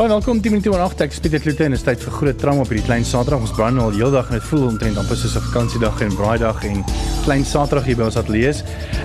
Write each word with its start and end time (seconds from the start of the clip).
Baie 0.00 0.08
welkom 0.08 0.38
die 0.40 0.48
minute 0.48 0.70
oor 0.72 0.80
8 0.80 1.02
ek 1.04 1.12
speel 1.12 1.34
dit 1.34 1.44
Lute 1.44 1.66
en 1.66 1.76
is 1.76 1.82
tyd 1.84 2.00
vir 2.00 2.14
groot 2.14 2.38
trauma 2.40 2.62
op 2.62 2.70
hierdie 2.72 2.86
klein 2.86 3.02
Saterdag. 3.04 3.42
Ons 3.44 3.50
brand 3.52 3.82
al 3.84 3.90
heeldag 3.92 4.30
en 4.30 4.38
dit 4.38 4.46
voel 4.48 4.62
omtrent 4.70 4.96
amper 4.96 5.18
soos 5.20 5.34
'n 5.36 5.44
vakansiedag 5.50 6.00
en 6.06 6.14
braaidag 6.16 6.64
en 6.64 6.80
klein 7.26 7.44
Saterdag 7.44 7.84
hier 7.84 7.98
by 7.98 8.06
ons 8.06 8.16
ateljee. 8.16 8.54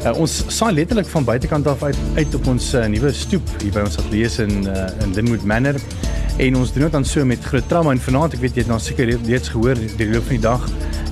Uh, 0.05 0.13
ons 0.15 0.37
saai 0.47 0.71
letterlik 0.71 1.09
van 1.11 1.27
buitekant 1.27 1.67
af 1.67 1.83
uit 1.83 1.99
uit 2.15 2.35
op 2.39 2.47
ons 2.47 2.73
uh, 2.79 2.85
nuwe 2.87 3.11
stoep 3.11 3.43
hier 3.59 3.75
by 3.75 3.83
ons 3.83 3.99
ateljee 3.99 4.47
in 4.47 4.71
uh, 4.71 4.87
in 5.03 5.11
Linwood 5.19 5.43
Manor. 5.43 5.75
En 6.39 6.55
ons 6.55 6.71
doen 6.71 6.87
dit 6.87 6.91
dan 6.91 7.03
so 7.03 7.25
met 7.25 7.43
groot 7.43 7.67
trauma 7.67 7.91
en 7.91 7.99
vanaand 7.99 8.39
ek 8.39 8.39
weet 8.39 8.55
jy 8.55 8.63
het 8.63 8.71
nou 8.71 8.79
seker 8.79 9.11
reeds 9.27 9.51
gehoor 9.51 9.75
die 9.75 10.07
loop 10.13 10.31
van 10.31 10.39
die 10.39 10.47
dag 10.47 10.63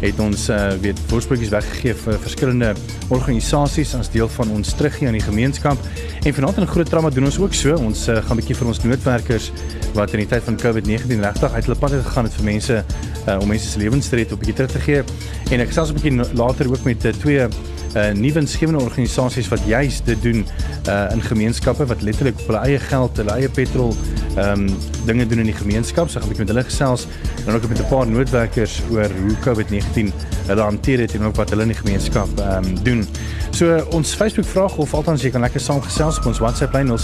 het 0.04 0.20
ons 0.20 0.50
uh, 0.52 0.58
weet 0.84 1.00
voorspreekings 1.08 1.52
weggegee 1.54 1.96
vir 1.96 2.18
verskillende 2.20 2.74
organisasies 3.14 3.94
as 3.96 4.12
deel 4.12 4.28
van 4.36 4.52
ons 4.52 4.74
teruggee 4.76 5.08
aan 5.08 5.18
die 5.18 5.24
gemeenskap. 5.24 5.80
En 6.24 6.36
vanaand 6.36 6.60
in 6.64 6.68
groot 6.68 6.90
trauma 6.90 7.12
doen 7.14 7.30
ons 7.30 7.40
ook 7.40 7.56
so. 7.56 7.76
Ons 7.80 8.08
uh, 8.08 8.20
gaan 8.20 8.36
'n 8.36 8.42
bietjie 8.42 8.58
vir 8.60 8.68
ons 8.68 8.84
noodwerkers 8.84 9.52
wat 9.94 10.14
in 10.14 10.24
die 10.26 10.28
tyd 10.28 10.44
van 10.44 10.60
COVID-19 10.60 11.24
regtig 11.24 11.54
uit 11.54 11.66
hulle 11.66 11.80
pad 11.80 11.92
het 11.92 12.06
gegaan 12.06 12.28
het 12.28 12.34
vir 12.34 12.46
mense 12.46 12.84
uh, 13.28 13.38
om 13.40 13.48
mense 13.48 13.68
se 13.68 13.80
lewens 13.80 14.10
te 14.10 14.16
red 14.16 14.32
op 14.32 14.38
'n 14.38 14.46
bietjie 14.46 14.56
terug 14.56 14.72
te 14.72 14.80
gee. 14.80 15.04
En 15.52 15.60
ek 15.60 15.68
gesels 15.68 15.90
'n 15.90 15.94
bietjie 15.94 16.36
later 16.36 16.68
ook 16.70 16.84
met 16.84 17.06
uh, 17.06 17.12
twee 17.12 17.48
uh, 17.96 18.12
nuwe 18.18 18.40
insgewende 18.40 18.84
organisasies 18.84 19.48
wat 19.48 19.62
juist 19.68 20.06
dit 20.06 20.22
doen 20.22 20.46
uh, 20.88 21.12
in 21.12 21.22
gemeenskappe 21.22 21.86
wat 21.86 22.02
letterlik 22.02 22.40
op 22.40 22.48
hulle 22.52 22.64
eie 22.68 22.80
geld, 22.80 23.18
hulle 23.18 23.32
eie 23.38 23.50
petrol 23.50 23.96
ehm 24.34 24.66
um, 24.66 24.70
dinge 25.06 25.26
doen 25.28 25.44
in 25.44 25.50
die 25.52 25.56
gemeenskap. 25.58 26.10
So 26.10 26.20
ek 26.20 26.38
met 26.40 26.48
hulle 26.50 26.64
gesels 26.64 27.08
en 27.46 27.54
ook 27.54 27.68
met 27.70 27.80
'n 27.80 27.90
paar 27.90 28.08
noodwerkers 28.08 28.82
oor 28.90 29.10
hoe 29.22 29.36
COVID-19 29.46 30.12
hulle 30.48 30.62
hanteer 30.62 31.00
het 31.00 31.14
en 31.14 31.24
ook 31.24 31.36
wat 31.36 31.50
hulle 31.50 31.62
in 31.62 31.74
die 31.76 31.78
gemeenskap 31.78 32.40
ehm 32.40 32.66
um, 32.66 32.84
doen. 32.84 33.06
So 33.52 33.86
ons 33.92 34.16
Facebook 34.16 34.46
vraag 34.46 34.78
of 34.78 34.94
althans 34.94 35.22
jy 35.22 35.30
kan 35.30 35.42
lekker 35.42 35.62
saamgesels 35.62 36.18
op 36.18 36.26
ons 36.26 36.40
WhatsApp 36.40 36.74
lyn 36.74 36.88
0616104576. 36.90 36.98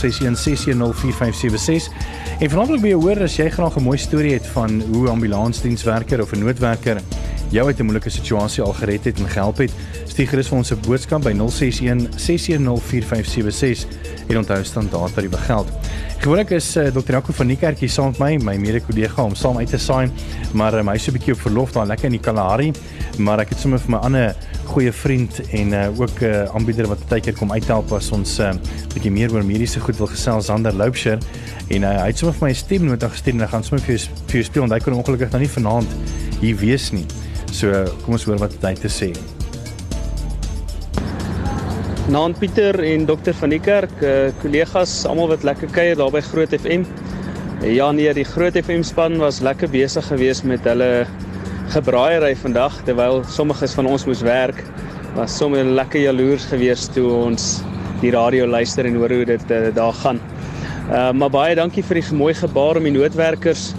En 2.39 2.49
vanaand 2.49 2.69
wil 2.69 2.77
ek 2.79 2.93
hoor 3.03 3.21
as 3.23 3.35
jy 3.37 3.49
graag 3.49 3.77
'n 3.77 3.83
mooi 3.83 3.97
storie 3.97 4.33
het 4.33 4.47
van 4.47 4.81
hoe 4.91 5.09
ambulansdienswerker 5.09 6.21
of 6.21 6.31
'n 6.31 6.39
noodwerker 6.39 7.01
jou 7.49 7.65
uit 7.67 7.79
'n 7.79 7.83
moeilike 7.83 8.09
situasie 8.09 8.63
al 8.63 8.73
gered 8.73 9.03
het 9.03 9.19
en 9.19 9.27
gehelp 9.27 9.57
het. 9.57 9.71
Stuur 10.05 10.27
gerus 10.27 10.47
vir 10.47 10.57
ons 10.57 10.71
'n 10.71 10.79
boodskap 10.87 11.23
by 11.23 11.33
061 11.33 12.07
6104576 12.15 13.87
en 14.27 14.37
onthou 14.37 14.63
standaard 14.63 15.13
tariewe 15.13 15.37
geld. 15.37 15.67
Gewoonlik 16.19 16.49
is 16.49 16.75
uh, 16.75 16.87
Dr. 16.91 17.11
Jaco 17.11 17.33
van 17.33 17.47
Niekerk 17.47 17.79
hier 17.79 17.89
saam 17.89 18.05
met 18.05 18.19
my, 18.19 18.37
my 18.37 18.57
mede-kollega 18.57 19.23
om 19.23 19.35
saam 19.35 19.57
uit 19.57 19.69
te 19.69 19.77
saai, 19.77 20.11
maar 20.51 20.73
um, 20.73 20.87
hy 20.87 20.95
is 20.95 21.03
so 21.03 21.11
'n 21.11 21.17
bietjie 21.17 21.33
op 21.33 21.39
verlof 21.39 21.71
daar 21.71 21.85
lekker 21.85 22.05
in 22.05 22.11
die 22.11 22.19
Kalahari, 22.19 22.73
maar 23.17 23.39
ek 23.39 23.49
het 23.49 23.59
sommer 23.59 23.79
vir 23.79 23.89
my 23.89 23.97
ander 23.97 24.35
goeie 24.65 24.91
vriend 24.91 25.39
en 25.51 25.73
uh, 25.73 25.99
ook 25.99 26.19
'n 26.19 26.25
uh, 26.25 26.55
aanbieder 26.55 26.87
wat 26.87 27.07
baie 27.07 27.21
keer 27.21 27.33
kom 27.33 27.51
uithelp 27.51 27.91
as 27.91 28.11
ons 28.11 28.37
'n 28.37 28.41
uh, 28.41 28.53
bietjie 28.93 29.11
meer 29.11 29.33
oor 29.33 29.45
mediese 29.45 29.79
goed 29.79 29.97
wil 29.97 30.07
gesels 30.07 30.45
Sander 30.45 30.73
Loupsher 30.73 31.17
en 31.69 31.81
uh, 31.83 32.01
hy 32.01 32.07
het 32.07 32.17
sommer 32.17 32.35
vir 32.37 32.47
my 32.47 32.51
'n 32.51 32.55
stemnota 32.55 33.07
gestuur 33.07 33.33
en 33.33 33.41
ek 33.41 33.49
gaan 33.49 33.63
sommer 33.63 33.85
vir 33.85 33.95
jou 33.95 34.07
vir 34.27 34.35
jou 34.35 34.43
speel 34.43 34.63
en 34.63 34.71
hy 34.71 34.79
kon 34.79 34.93
ongelukkig 34.93 35.31
nou 35.31 35.41
nie 35.41 35.49
vanaand 35.49 35.89
hier 36.41 36.55
wees 36.55 36.91
nie. 36.91 37.05
So 37.51 37.85
kom 38.03 38.15
ons 38.15 38.25
hoor 38.27 38.39
wat 38.41 38.55
hy 38.63 38.73
te 38.79 38.91
sê. 38.91 39.09
Naan 42.09 42.33
Pieter 42.33 42.73
en 42.81 43.03
dokter 43.05 43.35
van 43.37 43.51
die 43.53 43.59
kerk, 43.61 43.91
uh, 44.01 44.31
kollegas, 44.41 45.03
almal 45.05 45.29
wat 45.29 45.43
lekker 45.45 45.69
kuier 45.75 45.97
daar 45.99 46.09
by 46.13 46.23
Groot 46.25 46.55
FM. 46.57 46.87
Ja 47.67 47.91
nee, 47.93 48.09
die 48.15 48.25
Groot 48.25 48.57
FM 48.57 48.81
span 48.87 49.19
was 49.21 49.43
lekker 49.45 49.69
besig 49.69 50.07
geweest 50.09 50.47
met 50.47 50.65
hulle 50.65 51.05
gebraaiery 51.75 52.31
vandag 52.39 52.79
terwyl 52.87 53.21
sommiges 53.29 53.75
van 53.77 53.89
ons 53.91 54.07
moes 54.09 54.23
werk. 54.25 54.63
Was 55.17 55.35
sommer 55.37 55.67
lekker 55.67 56.01
jaloers 56.01 56.47
geweest 56.49 56.95
toe 56.97 57.05
ons 57.13 57.59
die 58.01 58.13
radio 58.15 58.47
luister 58.47 58.87
en 58.89 58.97
hoor 58.97 59.13
hoe 59.13 59.25
dit 59.35 59.53
uh, 59.53 59.67
daar 59.75 59.93
gaan. 60.01 60.21
Uh, 60.89 61.11
maar 61.13 61.29
baie 61.29 61.53
dankie 61.59 61.85
vir 61.85 61.99
die 61.99 62.17
mooi 62.17 62.33
gebaar 62.33 62.79
om 62.79 62.89
die 62.89 62.95
noodwerkers 62.95 63.69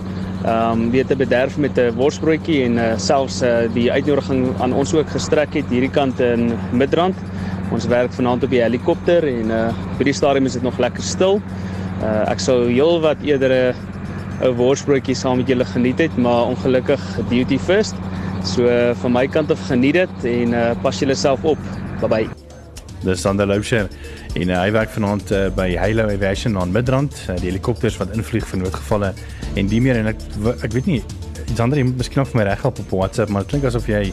ehm 0.45 0.73
um, 0.73 0.91
weet 0.91 1.09
te 1.09 1.17
bederf 1.17 1.57
met 1.59 1.79
'n 1.79 1.93
worsbroodjie 1.95 2.65
en 2.65 2.77
uh, 2.77 2.97
selfs 2.97 3.43
uh, 3.43 3.69
die 3.73 3.93
uitnodiging 3.93 4.49
aan 4.61 4.73
ons 4.73 4.95
ook 4.95 5.09
gestrek 5.11 5.55
het 5.55 5.69
hierdie 5.69 5.91
kant 5.91 6.21
in 6.21 6.53
Midrand. 6.73 7.17
Ons 7.71 7.87
werk 7.87 8.13
vanaand 8.13 8.45
op 8.45 8.51
die 8.51 8.63
helikopter 8.63 9.25
en 9.25 9.51
uh 9.51 9.69
by 9.99 10.05
die 10.05 10.13
stadium 10.13 10.47
is 10.47 10.53
dit 10.53 10.63
nog 10.63 10.79
lekker 10.79 11.03
stil. 11.03 11.43
Uh 12.03 12.31
ek 12.31 12.41
sou 12.41 12.71
heel 12.71 13.01
wat 13.01 13.17
eerder 13.23 13.75
'n 14.41 14.55
worsbroodjie 14.57 15.15
saam 15.15 15.37
met 15.37 15.49
julle 15.49 15.65
geniet 15.65 15.99
het, 15.99 16.17
maar 16.17 16.47
ongelukkig 16.47 17.01
duty 17.29 17.59
first. 17.59 17.95
So 18.45 18.65
uh, 18.65 18.95
van 18.95 19.13
my 19.13 19.27
kant 19.27 19.51
af 19.51 19.67
geniet 19.69 19.95
dit 19.95 20.25
en 20.25 20.53
uh 20.53 20.71
pas 20.83 20.99
julleself 20.99 21.45
op. 21.45 21.59
Bye 22.01 22.09
bye. 22.09 22.29
Dis 23.05 23.21
Sander 23.21 23.47
Loubser 23.47 23.89
en 24.35 24.49
uh, 24.49 24.61
hy 24.61 24.71
werk 24.71 24.91
vanaand 24.95 25.33
uh, 25.33 25.49
by 25.55 25.73
Halo 25.77 26.07
Aviation 26.11 26.59
aan 26.59 26.73
Midrand, 26.73 27.15
uh, 27.29 27.37
die 27.41 27.51
helikopters 27.51 27.97
wat 28.01 28.15
invlieg 28.15 28.47
vir 28.47 28.63
noodgevalle 28.63 29.15
en 29.57 29.71
die 29.71 29.81
meer 29.81 29.97
en 30.03 30.13
ek 30.13 30.23
ek 30.63 30.73
weet 30.77 30.87
nie 30.87 31.03
Sander 31.57 31.81
jy 31.81 31.85
moet 31.89 31.99
miskien 31.99 32.27
vir 32.29 32.39
my 32.39 32.45
reghelp 32.47 32.79
op 32.79 32.93
WhatsApp, 32.95 33.31
maar 33.35 33.43
dit 33.43 33.51
klink 33.51 33.67
asof 33.67 33.89
jy 33.91 34.13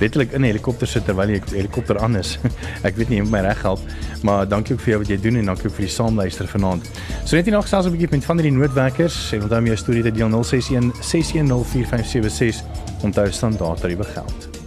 letterlik 0.00 0.32
in 0.32 0.42
'n 0.42 0.50
helikopter 0.50 0.86
sit 0.86 1.04
terwyl 1.04 1.28
jy 1.28 1.40
helikopter 1.52 1.98
aan 1.98 2.16
is. 2.16 2.38
ek 2.88 2.96
weet 2.96 3.08
nie 3.08 3.18
jy 3.18 3.22
moet 3.22 3.32
my 3.32 3.40
reg 3.48 3.62
help, 3.62 3.80
maar 4.22 4.48
dankie 4.48 4.74
ook 4.74 4.80
vir 4.80 4.92
jou 4.94 5.00
wat 5.02 5.10
jy 5.10 5.20
doen 5.20 5.36
en 5.36 5.46
dankie 5.52 5.68
ook 5.68 5.76
vir 5.76 5.86
die 5.86 5.94
saamluister 5.94 6.46
vanaand. 6.46 6.88
So 7.24 7.36
net 7.36 7.44
hier 7.44 7.54
nog 7.54 7.68
selfs 7.68 7.86
'n 7.86 7.92
bietjie 7.92 8.10
met 8.10 8.24
van 8.24 8.36
die 8.36 8.50
noodwerkers 8.50 9.32
en 9.32 9.42
onthou 9.42 9.60
my 9.60 9.76
storie 9.76 10.02
te 10.02 10.10
deel 10.10 10.30
061 10.30 10.92
6104576 11.02 12.64
onthou 13.02 13.30
standaard 13.30 13.80
tariewe 13.80 14.04
geld. 14.04 14.57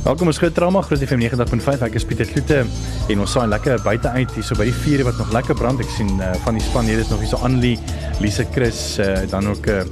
Welkom 0.00 0.30
ons 0.30 0.38
groot 0.40 0.54
drama 0.56 0.80
Groot 0.80 1.02
FM 1.04 1.20
90.5. 1.20 1.82
Ek 1.84 1.96
is 1.98 2.06
Pieter 2.08 2.24
Kloete 2.24 2.62
en 3.12 3.20
ons 3.20 3.34
saai 3.36 3.50
lekker 3.52 3.82
buite 3.84 4.08
uit 4.14 4.30
hier 4.32 4.46
so 4.46 4.56
by 4.56 4.64
die 4.64 4.72
vuur 4.72 5.02
wat 5.04 5.18
nog 5.20 5.34
lekker 5.34 5.58
brand. 5.58 5.82
Ek 5.84 5.90
sien 5.92 6.08
uh, 6.16 6.30
van 6.40 6.56
die 6.56 6.62
span 6.64 6.88
hier 6.88 7.02
is 7.02 7.10
nog 7.12 7.20
hier 7.20 7.28
so 7.28 7.40
Annelie, 7.44 7.74
Lise, 8.24 8.46
Chris, 8.54 8.80
uh, 8.96 9.10
dan 9.28 9.50
ook 9.50 9.68
uh, 9.68 9.82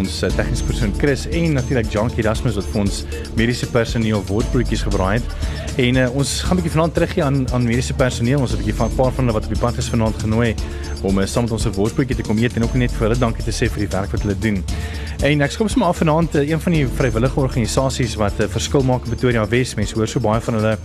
ons 0.00 0.14
tegniese 0.32 0.64
persoon 0.64 0.94
Chris 0.96 1.26
en 1.28 1.58
natuurlik 1.58 1.92
Jankie 1.92 2.24
Erasmus 2.24 2.56
wat 2.56 2.70
vir 2.72 2.80
ons 2.86 3.02
mediese 3.36 3.68
personeel 3.68 4.24
woordbroodjies 4.30 4.86
gebraai 4.88 5.18
het. 5.18 5.28
En 5.76 6.00
uh, 6.06 6.08
ons 6.16 6.32
gaan 6.46 6.56
'n 6.56 6.62
bietjie 6.62 6.74
vanaand 6.78 6.96
teruggee 6.96 7.24
aan 7.24 7.44
aan 7.52 7.68
mediese 7.68 7.98
personeel. 8.00 8.40
Ons 8.40 8.56
het 8.56 8.60
'n 8.60 8.64
bietjie 8.64 8.80
van 8.80 8.88
'n 8.88 8.96
paar 8.96 9.12
van 9.12 9.28
hulle 9.28 9.36
wat 9.36 9.44
op 9.44 9.52
die 9.52 9.60
pad 9.60 9.76
is 9.76 9.92
vanaand 9.92 10.16
genooi 10.24 10.54
om 11.02 11.18
uh, 11.18 11.26
saam 11.26 11.44
met 11.44 11.52
ons 11.52 11.68
'n 11.68 11.76
woordbroodjie 11.76 12.16
te 12.16 12.22
kom 12.22 12.38
eet 12.38 12.56
en 12.56 12.64
ook 12.64 12.74
net 12.74 12.92
vir 12.92 13.08
hulle 13.08 13.18
dankie 13.18 13.44
te 13.44 13.52
sê 13.52 13.68
vir 13.68 13.84
die 13.84 13.92
werk 13.92 14.10
wat 14.10 14.24
hulle 14.24 14.38
doen. 14.38 14.64
En 15.20 15.42
ek 15.44 15.52
skop 15.52 15.68
sommer 15.68 15.90
af 15.92 15.98
vanaand 16.00 16.32
uh, 16.34 16.48
een 16.48 16.60
van 16.64 16.72
die 16.72 16.86
vrywillige 16.88 17.40
organisasies 17.40 18.14
wat 18.16 18.38
'n 18.38 18.42
uh, 18.42 18.48
verskil 18.48 18.82
maak 18.82 19.04
in 19.04 19.10
Pretoria 19.12 19.42
Wes. 19.48 19.74
Mense 19.74 19.94
hoor 19.94 20.08
so 20.08 20.20
baie 20.20 20.40
van 20.40 20.54
hulle 20.54 20.78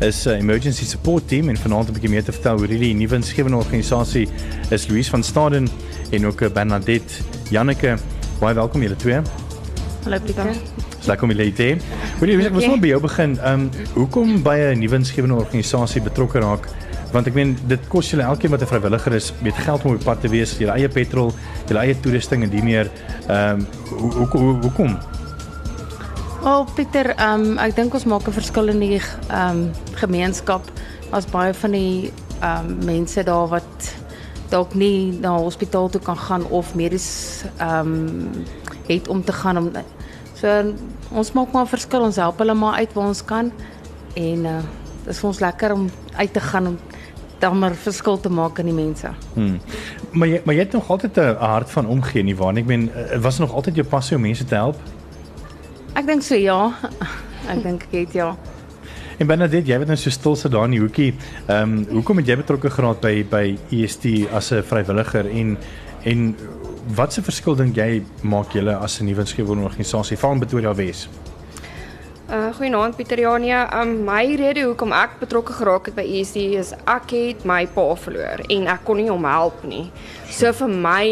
is 0.00 0.24
'n 0.26 0.28
uh, 0.28 0.38
emergency 0.38 0.84
support 0.84 1.28
team 1.28 1.48
en 1.48 1.56
vanaand 1.56 1.88
'n 1.88 1.92
bietjie 1.92 2.10
meer 2.10 2.24
te 2.24 2.32
vertel 2.32 2.58
oor 2.58 2.66
hierdie 2.66 2.94
nuwe 2.94 3.14
insgewende 3.14 3.56
organisasie 3.56 4.28
is 4.70 4.88
Louise 4.88 5.10
van 5.10 5.22
Staden 5.22 5.68
en 6.10 6.26
ook 6.26 6.52
Bernadette 6.52 7.14
Janneke 7.50 7.96
Baie 8.40 8.54
welkom 8.54 8.82
julle 8.82 8.96
twee. 8.96 9.20
Hallo 10.02 10.18
Pieter. 10.24 10.50
Lekker 11.06 11.22
om 11.22 11.30
julle 11.30 11.52
te 11.52 11.62
hê. 11.62 11.78
Wil 12.18 12.28
jy 12.28 12.44
ek 12.44 12.52
moet 12.52 12.66
maar 12.66 12.78
by 12.78 12.88
jou 12.88 13.00
begin. 13.00 13.38
Ehm 13.38 13.60
um, 13.60 13.70
hoekom 13.94 14.42
by 14.42 14.56
'n 14.74 14.78
nuwe 14.78 14.96
insgewende 14.96 15.34
organisasie 15.34 16.02
betrokke 16.02 16.38
raak? 16.38 16.66
Want 17.12 17.26
ek 17.26 17.34
meen 17.34 17.56
dit 17.68 17.88
kos 17.88 18.10
julle 18.10 18.22
elkeen 18.22 18.50
wat 18.50 18.62
'n 18.62 18.66
vrywilliger 18.66 19.12
is 19.14 19.32
met 19.42 19.54
geld 19.54 19.84
om 19.84 19.94
op 19.94 20.04
pad 20.04 20.20
te 20.20 20.28
wees, 20.28 20.58
julle 20.58 20.72
eie 20.72 20.88
petrol, 20.88 21.32
julle 21.66 21.80
eie 21.80 22.00
toerusting 22.00 22.42
en 22.42 22.50
die 22.50 22.62
meer. 22.62 22.90
Ehm 23.28 23.60
um, 23.60 23.66
hoekom 24.18 24.62
hoekom? 24.62 24.98
O 26.42 26.48
oh, 26.48 26.66
Pieter, 26.74 27.14
ehm 27.16 27.40
um, 27.40 27.58
ek 27.58 27.76
dink 27.76 27.94
ons 27.94 28.04
maak 28.04 28.28
'n 28.28 28.32
verskil 28.32 28.68
in 28.68 28.80
die 28.80 29.00
ehm 29.28 29.50
um, 29.50 29.70
gemeenskap. 29.94 30.62
As 31.10 31.26
baie 31.26 31.54
van 31.54 31.70
die 31.70 32.12
ehm 32.40 32.66
um, 32.66 32.84
mense 32.84 33.22
daar 33.22 33.48
wat 33.48 33.94
dalk 34.50 34.74
nie 34.74 35.12
na 35.20 35.36
hospitaal 35.38 35.88
toe 35.88 36.00
kan 36.00 36.18
gaan 36.18 36.44
of 36.50 36.74
medies 36.74 37.42
ehm 37.56 37.92
um, 37.92 38.44
het 38.86 39.08
om 39.08 39.24
te 39.24 39.32
gaan 39.32 39.58
om 39.58 39.70
so 40.34 40.72
ons 41.10 41.32
maak 41.32 41.52
maar 41.52 41.64
'n 41.64 41.74
verskil 41.74 42.00
ons 42.00 42.16
help 42.16 42.38
hulle 42.38 42.54
maar 42.54 42.74
uit 42.74 42.92
waar 42.92 43.06
ons 43.06 43.24
kan 43.24 43.52
en 44.14 44.44
uh 44.44 44.62
dit 45.06 45.14
is 45.14 45.20
vir 45.20 45.28
ons 45.28 45.40
lekker 45.40 45.72
om 45.72 45.90
uit 46.16 46.32
te 46.32 46.40
gaan 46.40 46.66
om 46.66 46.78
dan 47.38 47.58
maar 47.58 47.74
verskil 47.74 48.20
te 48.20 48.28
maak 48.28 48.58
aan 48.58 48.64
die 48.70 48.74
mense. 48.74 49.08
Hmm. 49.34 49.60
Maar 50.10 50.28
jy 50.28 50.40
maar 50.44 50.54
jy 50.54 50.60
het 50.60 50.72
nog 50.72 50.90
altyd 50.90 51.16
'n 51.16 51.36
hart 51.38 51.70
van 51.70 51.86
omgee 51.86 52.22
nie 52.22 52.36
waar 52.36 52.56
ek 52.56 52.66
meen 52.66 52.90
eh, 52.92 53.18
was 53.18 53.38
nog 53.38 53.52
altyd 53.52 53.74
jou 53.74 53.86
passie 53.86 54.16
om 54.16 54.22
mense 54.22 54.44
te 54.44 54.54
help? 54.54 54.76
Ek 55.94 56.06
dink 56.06 56.22
so 56.22 56.34
ja. 56.34 56.72
Ek 57.48 57.62
dink 57.62 57.82
ek 57.82 57.92
het 57.92 58.12
ja. 58.12 58.36
En 59.18 59.26
Bernadette, 59.26 59.70
jy 59.70 59.78
wat 59.78 59.88
nou 59.88 59.96
so 59.96 60.10
stil 60.10 60.36
sit 60.36 60.52
daar 60.52 60.64
in 60.64 60.70
die 60.76 60.80
hoekie, 60.80 61.14
ehm 61.46 61.62
um, 61.62 61.86
hoekom 61.90 62.16
het 62.16 62.26
jy 62.26 62.36
betrokke 62.36 62.70
geraak 62.70 63.00
by 63.00 63.24
by 63.30 63.56
EST 63.70 64.28
as 64.32 64.52
'n 64.52 64.62
vrywilliger 64.62 65.30
en 65.30 65.56
en 66.04 66.36
wat 66.94 67.12
se 67.12 67.22
verskil 67.22 67.56
dink 67.56 67.76
jy 67.76 68.02
maak 68.22 68.52
julle 68.52 68.76
as 68.76 69.00
'n 69.00 69.06
nuwe 69.06 69.20
inskrywende 69.20 69.64
organisasie 69.64 70.18
van 70.18 70.38
Pretoria 70.38 70.74
Wes? 70.74 71.08
Goeienaand 72.56 72.96
Pieter 72.96 73.20
Jania. 73.20 73.66
Um 73.82 73.90
my 74.06 74.22
rede 74.40 74.62
hoekom 74.64 74.92
ek 74.96 75.18
betrokke 75.20 75.52
geraak 75.58 75.90
het 75.90 75.96
by 75.98 76.04
ESD 76.08 76.54
is 76.56 76.70
ek 76.88 77.12
het 77.12 77.42
my 77.44 77.66
pa 77.74 77.84
verloor 78.00 78.40
en 78.48 78.64
ek 78.72 78.86
kon 78.88 78.96
nie 78.96 79.10
hom 79.10 79.28
help 79.28 79.58
nie. 79.68 79.82
So 80.32 80.48
vir 80.62 80.72
my 80.86 81.04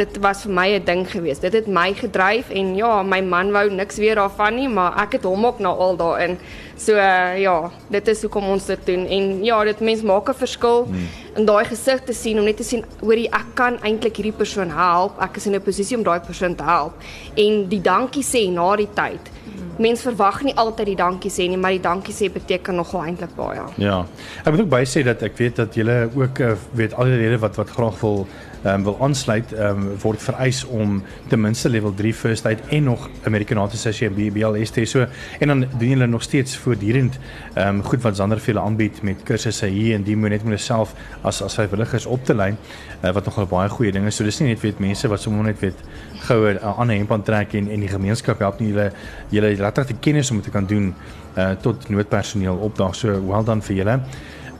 dit 0.00 0.18
was 0.24 0.42
vir 0.42 0.52
my 0.56 0.66
'n 0.80 0.84
ding 0.88 1.04
geweest. 1.06 1.46
Dit 1.46 1.54
het 1.54 1.68
my 1.68 1.94
gedryf 1.94 2.50
en 2.50 2.74
ja, 2.74 3.04
my 3.04 3.20
man 3.22 3.52
wou 3.52 3.70
niks 3.70 4.02
weer 4.02 4.16
daarvan 4.16 4.56
nie, 4.56 4.68
maar 4.68 4.98
ek 4.98 5.12
het 5.12 5.22
hom 5.22 5.46
ook 5.46 5.60
nou 5.60 5.78
al 5.78 5.96
daarin. 5.96 6.38
So 6.76 6.98
uh, 6.98 7.38
ja, 7.38 7.70
dit 7.88 8.08
is 8.08 8.22
hoekom 8.22 8.48
ons 8.48 8.66
dit 8.66 8.86
doen 8.86 9.06
en 9.06 9.44
ja, 9.44 9.64
dit 9.64 9.80
mens 9.80 10.02
maak 10.02 10.28
'n 10.28 10.34
verskil 10.34 10.86
hmm. 10.86 11.08
in 11.36 11.46
daai 11.46 11.64
gesig 11.64 12.02
te 12.02 12.12
sien 12.12 12.38
om 12.38 12.44
net 12.44 12.56
te 12.56 12.64
sien 12.64 12.84
hoorie 13.00 13.30
ek 13.30 13.54
kan 13.54 13.78
eintlik 13.82 14.16
hierdie 14.16 14.38
persoon 14.38 14.70
help. 14.70 15.22
Ek 15.22 15.36
is 15.36 15.46
in 15.46 15.54
'n 15.54 15.62
posisie 15.62 15.96
om 15.96 16.02
daai 16.02 16.18
persoon 16.18 16.54
te 16.54 16.64
help 16.64 16.94
en 17.36 17.68
die 17.68 17.80
dankie 17.80 18.24
sê 18.24 18.50
na 18.50 18.74
die 18.76 18.90
tyd 18.90 19.38
mens 19.78 20.02
verwag 20.04 20.42
nie 20.46 20.54
altyd 20.56 20.92
die 20.92 20.98
dankie 20.98 21.30
sê 21.32 21.48
nie, 21.48 21.58
maar 21.60 21.74
die 21.76 21.82
dankie 21.84 22.14
sê 22.14 22.30
beteken 22.32 22.78
nogal 22.80 23.08
eintlik 23.08 23.34
baie. 23.36 23.64
Ja. 23.80 24.04
Ek 24.44 24.52
moet 24.52 24.64
ook 24.66 24.72
by 24.72 24.84
sê 24.88 25.04
dat 25.06 25.22
ek 25.26 25.38
weet 25.40 25.56
dat 25.62 25.74
julle 25.78 25.98
ook 26.14 26.40
uh, 26.44 26.54
weet 26.78 26.94
al 26.94 27.10
die 27.10 27.20
lede 27.22 27.40
wat 27.42 27.60
wat 27.60 27.74
graag 27.76 28.00
wil 28.00 28.26
um, 28.64 28.84
wil 28.84 28.96
aansluit 29.00 29.52
um, 29.52 29.88
word 30.02 30.22
vereis 30.22 30.64
om 30.64 31.02
ten 31.28 31.40
minste 31.40 31.68
level 31.68 31.94
3 31.94 32.14
first 32.14 32.46
aid 32.46 32.60
en 32.68 32.84
nog 32.84 33.08
American 33.24 33.58
Heart 33.58 33.72
Association 33.72 34.14
BBLS 34.14 34.70
te 34.70 34.84
so 34.84 35.06
en 35.38 35.48
dan 35.48 35.64
doen 35.78 35.88
julle 35.88 36.06
nog 36.06 36.22
steeds 36.22 36.56
voortdurend 36.56 37.18
um, 37.56 37.82
goed 37.82 38.02
wat 38.02 38.16
Zander 38.16 38.40
vir 38.40 38.54
julle 38.54 38.66
aanbied 38.66 39.02
met 39.02 39.22
kursusse 39.24 39.66
hier 39.66 39.94
en 39.94 40.04
die 40.06 40.16
moet 40.16 40.36
net 40.36 40.44
met 40.44 40.58
jouself 40.58 40.94
as 41.22 41.42
as 41.42 41.54
vrywilligers 41.54 42.06
op 42.06 42.24
te 42.24 42.34
lyn 42.34 42.56
uh, 43.02 43.12
wat 43.12 43.24
nogal 43.24 43.46
baie 43.46 43.68
goeie 43.68 43.92
dinge 43.92 44.10
so 44.10 44.24
dis 44.24 44.40
nie 44.40 44.52
net 44.52 44.62
weet 44.64 44.80
mense 44.82 45.08
wat 45.08 45.20
sommer 45.20 45.44
net 45.44 45.60
weet 45.60 45.84
goue 46.26 46.54
uh, 46.54 46.78
ander 46.78 46.96
hemp 46.96 47.12
aantrek 47.12 47.54
en 47.58 47.70
en 47.70 47.80
die 47.84 47.88
gemeenskap 47.90 48.42
help 48.44 48.60
nie. 48.60 48.72
Julle 48.72 48.90
julle 49.30 49.54
laat 49.60 49.82
dit 49.86 50.00
kennis 50.00 50.30
om 50.30 50.42
te 50.42 50.50
kan 50.50 50.66
doen 50.66 50.90
uh, 51.36 51.50
tot 51.62 51.88
noodpersoneel 51.88 52.60
opdaag 52.68 52.94
so 52.98 53.16
well 53.26 53.44
done 53.44 53.64
vir 53.66 53.82
julle 53.82 54.00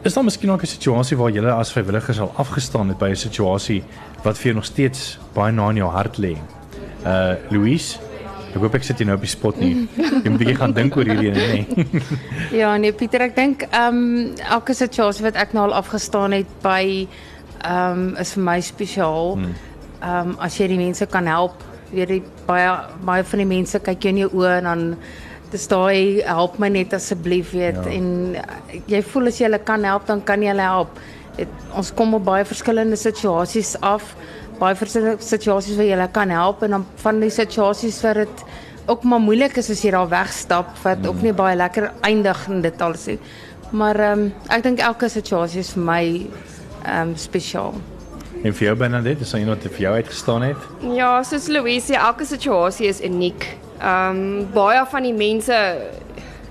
Is 0.02 0.14
daar 0.14 0.24
miskien 0.24 0.50
ook 0.50 0.62
'n 0.62 0.66
situasie 0.66 1.16
waar 1.16 1.30
jy 1.30 1.44
as 1.44 1.72
vrywilligers 1.72 2.20
al 2.20 2.32
afgestaan 2.36 2.88
het 2.88 2.98
by 2.98 3.10
'n 3.10 3.16
situasie 3.16 3.82
wat 4.22 4.36
vir 4.36 4.44
jou 4.44 4.54
nog 4.54 4.64
steeds 4.64 5.18
baie 5.32 5.52
na 5.52 5.68
in 5.68 5.76
jou 5.76 5.90
hart 5.90 6.18
lê? 6.18 6.36
Uh 7.04 7.34
Louise, 7.50 7.98
ek 8.54 8.60
hoop 8.60 8.74
ek 8.74 8.82
sit 8.82 8.98
jy 8.98 9.04
nou 9.04 9.14
op 9.14 9.20
die 9.20 9.30
spot 9.30 9.60
nie. 9.60 9.88
Jy 9.96 10.30
moet 10.30 10.38
bietjie 10.38 10.56
gaan 10.56 10.72
dink 10.72 10.96
oor 10.96 11.04
hierdie 11.04 11.30
nê. 11.30 11.66
Nee. 11.76 11.86
ja, 12.60 12.76
nee 12.76 12.92
Pieter, 12.92 13.20
ek 13.20 13.36
dink 13.36 13.62
ehm 13.70 13.94
um, 13.94 14.32
elke 14.50 14.74
situasie 14.74 15.24
wat 15.24 15.34
ek 15.34 15.52
nou 15.52 15.64
al 15.64 15.74
afgestaan 15.74 16.32
het 16.32 16.48
by 16.62 17.06
ehm 17.64 17.92
um, 17.92 18.16
is 18.16 18.32
vir 18.32 18.42
my 18.42 18.60
spesiaal. 18.60 19.34
Hmm. 19.34 19.54
Ehm 20.00 20.28
um, 20.28 20.36
as 20.38 20.56
jy 20.56 20.66
die 20.66 20.80
mense 20.80 21.06
kan 21.06 21.26
help, 21.26 21.64
weet 21.92 22.08
jy 22.08 22.22
baie 22.46 22.72
baie 23.04 23.24
van 23.24 23.38
die 23.38 23.46
mense 23.56 23.78
kyk 23.78 24.02
jou 24.02 24.08
in 24.08 24.18
jou 24.24 24.30
oë 24.32 24.58
en 24.58 24.64
dan 24.64 24.96
dis 25.52 25.66
daai 25.70 26.22
help 26.26 26.58
my 26.62 26.68
net 26.72 26.94
asseblief 26.96 27.54
weet 27.56 27.78
ja. 27.84 27.94
en 27.96 28.36
eh, 28.38 28.80
jy 28.90 29.02
voel 29.12 29.30
as 29.30 29.40
jy 29.40 29.48
hulle 29.48 29.62
kan 29.66 29.84
help 29.84 30.06
dan 30.10 30.22
kan 30.24 30.42
jy 30.42 30.52
hulle 30.52 30.66
help. 30.66 31.00
Het, 31.38 31.52
ons 31.78 31.92
kom 31.96 32.14
op 32.18 32.24
baie 32.26 32.44
verskillende 32.44 32.98
situasies 33.00 33.76
af. 33.86 34.14
Baie 34.60 34.76
verskillende 34.76 35.24
situasies 35.24 35.78
waar 35.78 35.88
jy 35.88 35.94
hulle 35.96 36.10
kan 36.14 36.34
help 36.34 36.64
en 36.66 36.78
dan 36.78 36.88
van 37.04 37.22
die 37.22 37.32
situasies 37.34 38.02
waar 38.04 38.24
dit 38.24 38.44
ook 38.90 39.04
maar 39.06 39.22
moeilik 39.22 39.56
is 39.60 39.70
as 39.70 39.84
jy 39.84 39.92
daar 39.94 40.10
wegstap 40.10 40.72
wat 40.82 40.98
mm. 40.98 41.08
ook 41.12 41.22
nie 41.22 41.36
baie 41.36 41.56
lekker 41.56 41.90
eindig 42.06 42.42
in 42.48 42.62
dit 42.66 42.82
alles 42.82 43.06
nie. 43.12 43.20
Maar 43.70 44.02
ehm 44.08 44.26
um, 44.26 44.32
ek 44.50 44.66
dink 44.66 44.82
elke 44.82 45.08
situasie 45.08 45.62
is 45.62 45.72
vir 45.76 45.86
my 45.86 46.04
ehm 46.84 47.10
um, 47.10 47.16
spesiaal. 47.16 47.74
En 48.40 48.54
vir 48.56 48.70
jou 48.70 48.76
Bernadette, 48.76 49.22
is 49.22 49.30
daar 49.30 49.40
iemand 49.40 49.62
wat 49.62 49.72
vir 49.72 49.82
jou 49.84 49.94
uitgestaan 49.94 50.42
het? 50.42 50.68
Ja, 50.96 51.10
soos 51.22 51.46
Louise, 51.52 51.94
elke 51.94 52.24
situasie 52.24 52.86
is 52.88 53.02
uniek. 53.04 53.44
Ehm 53.80 54.16
um, 54.16 54.46
baie 54.52 54.84
van 54.86 55.02
die 55.02 55.16
mense 55.16 55.56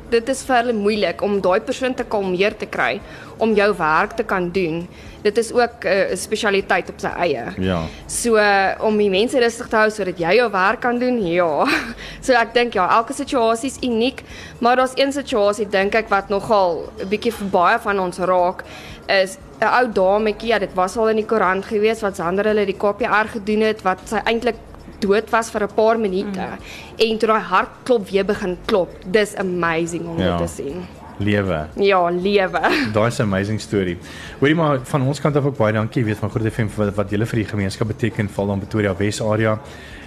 dit 0.09 0.29
is 0.29 0.41
vir 0.45 0.55
hulle 0.55 0.73
moeilik 0.73 1.21
om 1.21 1.37
daai 1.41 1.59
persoon 1.61 1.93
te 1.93 2.03
kalmeer 2.03 2.55
te 2.57 2.65
kry 2.65 2.97
om 3.37 3.53
jou 3.55 3.69
werk 3.77 4.15
te 4.17 4.25
kan 4.27 4.49
doen. 4.51 4.81
Dit 5.21 5.37
is 5.37 5.51
ook 5.53 5.85
'n 5.85 5.87
uh, 5.87 6.15
spesialiteit 6.15 6.89
op 6.89 6.99
sy 6.99 7.11
eie. 7.25 7.45
Ja. 7.57 7.81
So 8.07 8.37
uh, 8.37 8.71
om 8.79 8.97
die 8.97 9.09
mense 9.09 9.39
rustig 9.39 9.67
te 9.67 9.75
hou 9.75 9.89
sodat 9.89 10.17
jy 10.19 10.35
jou 10.35 10.51
werk 10.51 10.79
kan 10.79 10.99
doen. 10.99 11.21
Ja. 11.27 11.67
So 12.25 12.33
ek 12.33 12.53
dink 12.53 12.73
ja, 12.73 12.89
elke 12.97 13.13
situasie 13.13 13.69
is 13.69 13.77
uniek, 13.81 14.23
maar 14.59 14.75
daar's 14.75 14.95
een 14.95 15.11
situasie 15.11 15.69
dink 15.69 15.95
ek 15.95 16.09
wat 16.09 16.29
nogal 16.29 16.89
'n 16.99 17.07
bietjie 17.07 17.31
vir 17.31 17.47
baie 17.47 17.79
van 17.79 17.99
ons 17.99 18.17
raak 18.17 18.63
is 19.07 19.37
'n 19.61 19.65
ou 19.65 19.91
dametjie, 19.91 20.49
ja, 20.49 20.59
dit 20.59 20.73
was 20.73 20.97
al 20.97 21.09
in 21.09 21.15
die 21.15 21.25
koerant 21.25 21.65
gewees 21.65 22.01
wat 22.01 22.15
Sander 22.15 22.45
hulle 22.45 22.65
die 22.65 22.77
KPR 22.77 23.27
gedoen 23.27 23.61
het 23.61 23.81
wat 23.81 23.99
sy 24.05 24.21
eintlik 24.25 24.55
dood 25.00 25.30
was 25.30 25.51
vir 25.51 25.63
'n 25.63 25.74
paar 25.75 26.00
minute 26.00 26.40
mm. 26.40 26.57
en 26.98 27.18
toe 27.18 27.28
daai 27.28 27.42
hartklop 27.42 28.10
weer 28.10 28.25
begin 28.25 28.57
klop. 28.66 28.90
Dis 29.06 29.36
amazing 29.36 30.07
om 30.07 30.18
ja. 30.18 30.38
dit 30.38 30.48
te 30.48 30.54
sien. 30.54 30.86
Lewe. 31.19 31.68
Ja, 31.75 32.10
lewe. 32.10 32.62
Daai 32.96 33.07
is 33.07 33.19
'n 33.19 33.22
amazing 33.22 33.60
storie. 33.60 33.98
Hoorie 34.40 34.56
maar 34.56 34.80
van 34.84 35.01
ons 35.01 35.19
kant 35.19 35.36
af 35.36 35.46
ook 35.46 35.57
baie 35.57 35.74
dankie 35.74 36.06
weet 36.06 36.18
van 36.18 36.30
Groot 36.30 36.51
FM 36.51 36.68
wat 36.75 36.96
wat 36.96 37.10
julle 37.10 37.25
vir 37.25 37.36
die 37.36 37.46
gemeenskap 37.46 37.88
beteken 37.88 38.30
val 38.30 38.48
dan 38.48 38.60
Pretoria 38.60 38.96
Wes 38.96 39.22
area. 39.22 39.60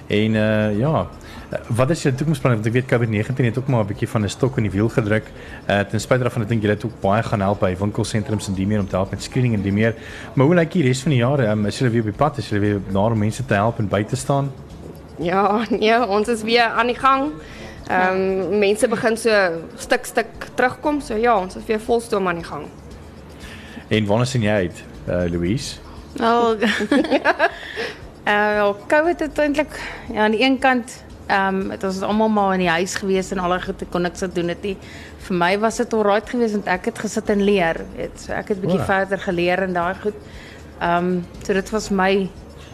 En 0.07 0.35
uh 0.35 0.79
ja, 0.79 1.07
wat 1.69 1.91
is 1.91 2.03
jou 2.03 2.15
toekomsplanne 2.15 2.57
want 2.57 2.67
ek 2.67 2.73
weet 2.73 2.89
COVID-19 2.89 3.45
het 3.45 3.59
ook 3.59 3.69
maar 3.69 3.85
'n 3.85 3.87
bietjie 3.87 4.09
van 4.09 4.25
'n 4.25 4.29
stok 4.29 4.57
in 4.57 4.63
die 4.63 4.73
wiel 4.73 4.89
gedruk. 4.89 5.25
Uh 5.69 5.81
ten 5.81 6.01
spyte 6.01 6.23
daarvan 6.23 6.43
ek 6.43 6.49
dink 6.49 6.63
julle 6.63 6.75
het 6.75 6.85
ook 6.85 7.01
baie 7.01 7.23
gaan 7.23 7.41
help 7.41 7.61
by 7.61 7.77
winkelsentrums 7.77 8.49
en 8.49 8.55
die 8.55 8.67
meer 8.67 8.81
om 8.81 8.89
te 8.89 8.97
help 8.97 9.11
met 9.11 9.23
screening 9.23 9.55
en 9.55 9.63
die 9.63 9.73
meer. 9.73 9.95
Maar 10.35 10.47
hoe 10.47 10.55
lyk 10.55 10.73
die 10.73 10.83
res 10.83 11.03
van 11.03 11.11
die 11.11 11.21
jaar? 11.21 11.41
Um, 11.51 11.67
is 11.67 11.79
julle 11.79 11.91
weer 11.91 12.01
op 12.01 12.07
die 12.07 12.25
pad? 12.25 12.39
Is 12.39 12.49
julle 12.49 12.61
weer 12.61 12.81
daar 12.93 13.11
om 13.11 13.19
mense 13.19 13.45
te 13.45 13.55
help 13.55 13.79
en 13.79 13.89
by 13.89 14.05
te 14.05 14.17
staan? 14.17 14.51
Ja, 15.23 15.65
nee, 15.71 16.07
ons 16.07 16.29
is 16.29 16.43
weer 16.43 16.65
aan 16.65 16.87
die 16.87 16.99
gang. 16.99 17.33
Ehm 17.87 18.43
um, 18.51 18.59
mense 18.59 18.89
begin 18.89 19.17
so 19.17 19.31
stuk 19.77 20.05
stuk 20.05 20.27
terugkom, 20.55 21.01
so 21.01 21.17
ja, 21.19 21.35
ons 21.39 21.57
is 21.57 21.67
weer 21.67 21.81
volstoom 21.81 22.29
aan 22.29 22.41
die 22.41 22.45
gang. 22.45 22.67
En 23.89 24.07
wanneer 24.07 24.27
sien 24.27 24.43
jy 24.43 24.53
uit, 24.67 24.85
uh, 25.09 25.25
Louise? 25.31 25.77
Oh. 26.21 26.55
uh, 28.29 28.71
COVID 28.89 29.21
het 29.21 29.39
eintlik 29.39 29.81
ja, 30.13 30.25
aan 30.25 30.37
die 30.37 30.43
een 30.43 30.59
kant 30.59 31.03
ehm 31.27 31.61
um, 31.61 31.69
dit 31.69 31.83
was 31.83 32.01
almal 32.03 32.29
maar 32.29 32.55
in 32.55 32.65
die 32.65 32.69
huis 32.69 32.95
gewees 32.95 33.31
en 33.31 33.39
al 33.39 33.59
die 33.79 33.87
kon 33.91 34.03
niks 34.03 34.25
doen 34.35 34.47
dit 34.47 34.63
nie. 34.63 34.77
Vir 35.27 35.37
my 35.37 35.59
was 35.59 35.77
dit 35.77 35.93
alright 35.95 36.31
geweest 36.31 36.59
want 36.59 36.67
ek 36.67 36.91
het 36.91 36.99
gesit 36.99 37.31
en 37.31 37.45
leer, 37.45 37.85
weet. 37.97 38.17
So 38.21 38.33
ek 38.33 38.49
het 38.49 38.61
bietjie 38.61 38.81
oh. 38.81 38.87
verder 38.87 39.19
geleer 39.19 39.63
en 39.63 39.73
daai 39.73 39.95
goed. 40.03 40.19
Ehm 40.81 40.97
um, 40.97 41.25
so 41.43 41.53
dit 41.53 41.71
was 41.71 41.91
my 41.91 42.29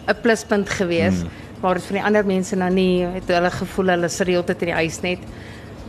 'n 0.07 0.21
pluspunt 0.23 0.71
geweest. 0.71 1.23
Hmm 1.23 1.48
waar 1.61 1.75
dit 1.75 1.87
van 1.89 1.99
die 1.99 2.05
ander 2.05 2.27
mense 2.27 2.57
nou 2.57 2.71
nie 2.71 3.05
het 3.17 3.31
hulle 3.33 3.51
gevoel 3.51 3.95
hulle 3.95 4.11
is 4.11 4.19
reëeltyd 4.21 4.67
in 4.67 4.73
die 4.73 4.79
huis 4.81 5.01
net. 5.03 5.25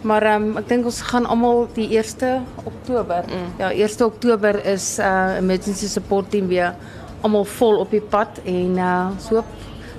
Maar 0.01 0.23
ehm 0.23 0.43
um, 0.49 0.57
ek 0.61 0.69
dink 0.69 0.85
ons 0.87 1.01
gaan 1.11 1.25
almal 1.27 1.67
die 1.75 1.89
1 1.97 2.45
Oktober. 2.63 3.25
Mm. 3.27 3.49
Ja, 3.59 3.71
1 3.71 4.05
Oktober 4.05 4.65
is 4.65 4.97
uh 4.99 5.37
emergency 5.37 5.87
support 5.87 6.31
team 6.31 6.47
weer 6.47 6.73
almal 7.21 7.45
vol 7.45 7.79
op 7.83 7.91
die 7.91 8.01
pad 8.01 8.39
en 8.45 8.77
uh 8.77 9.09
so 9.19 9.43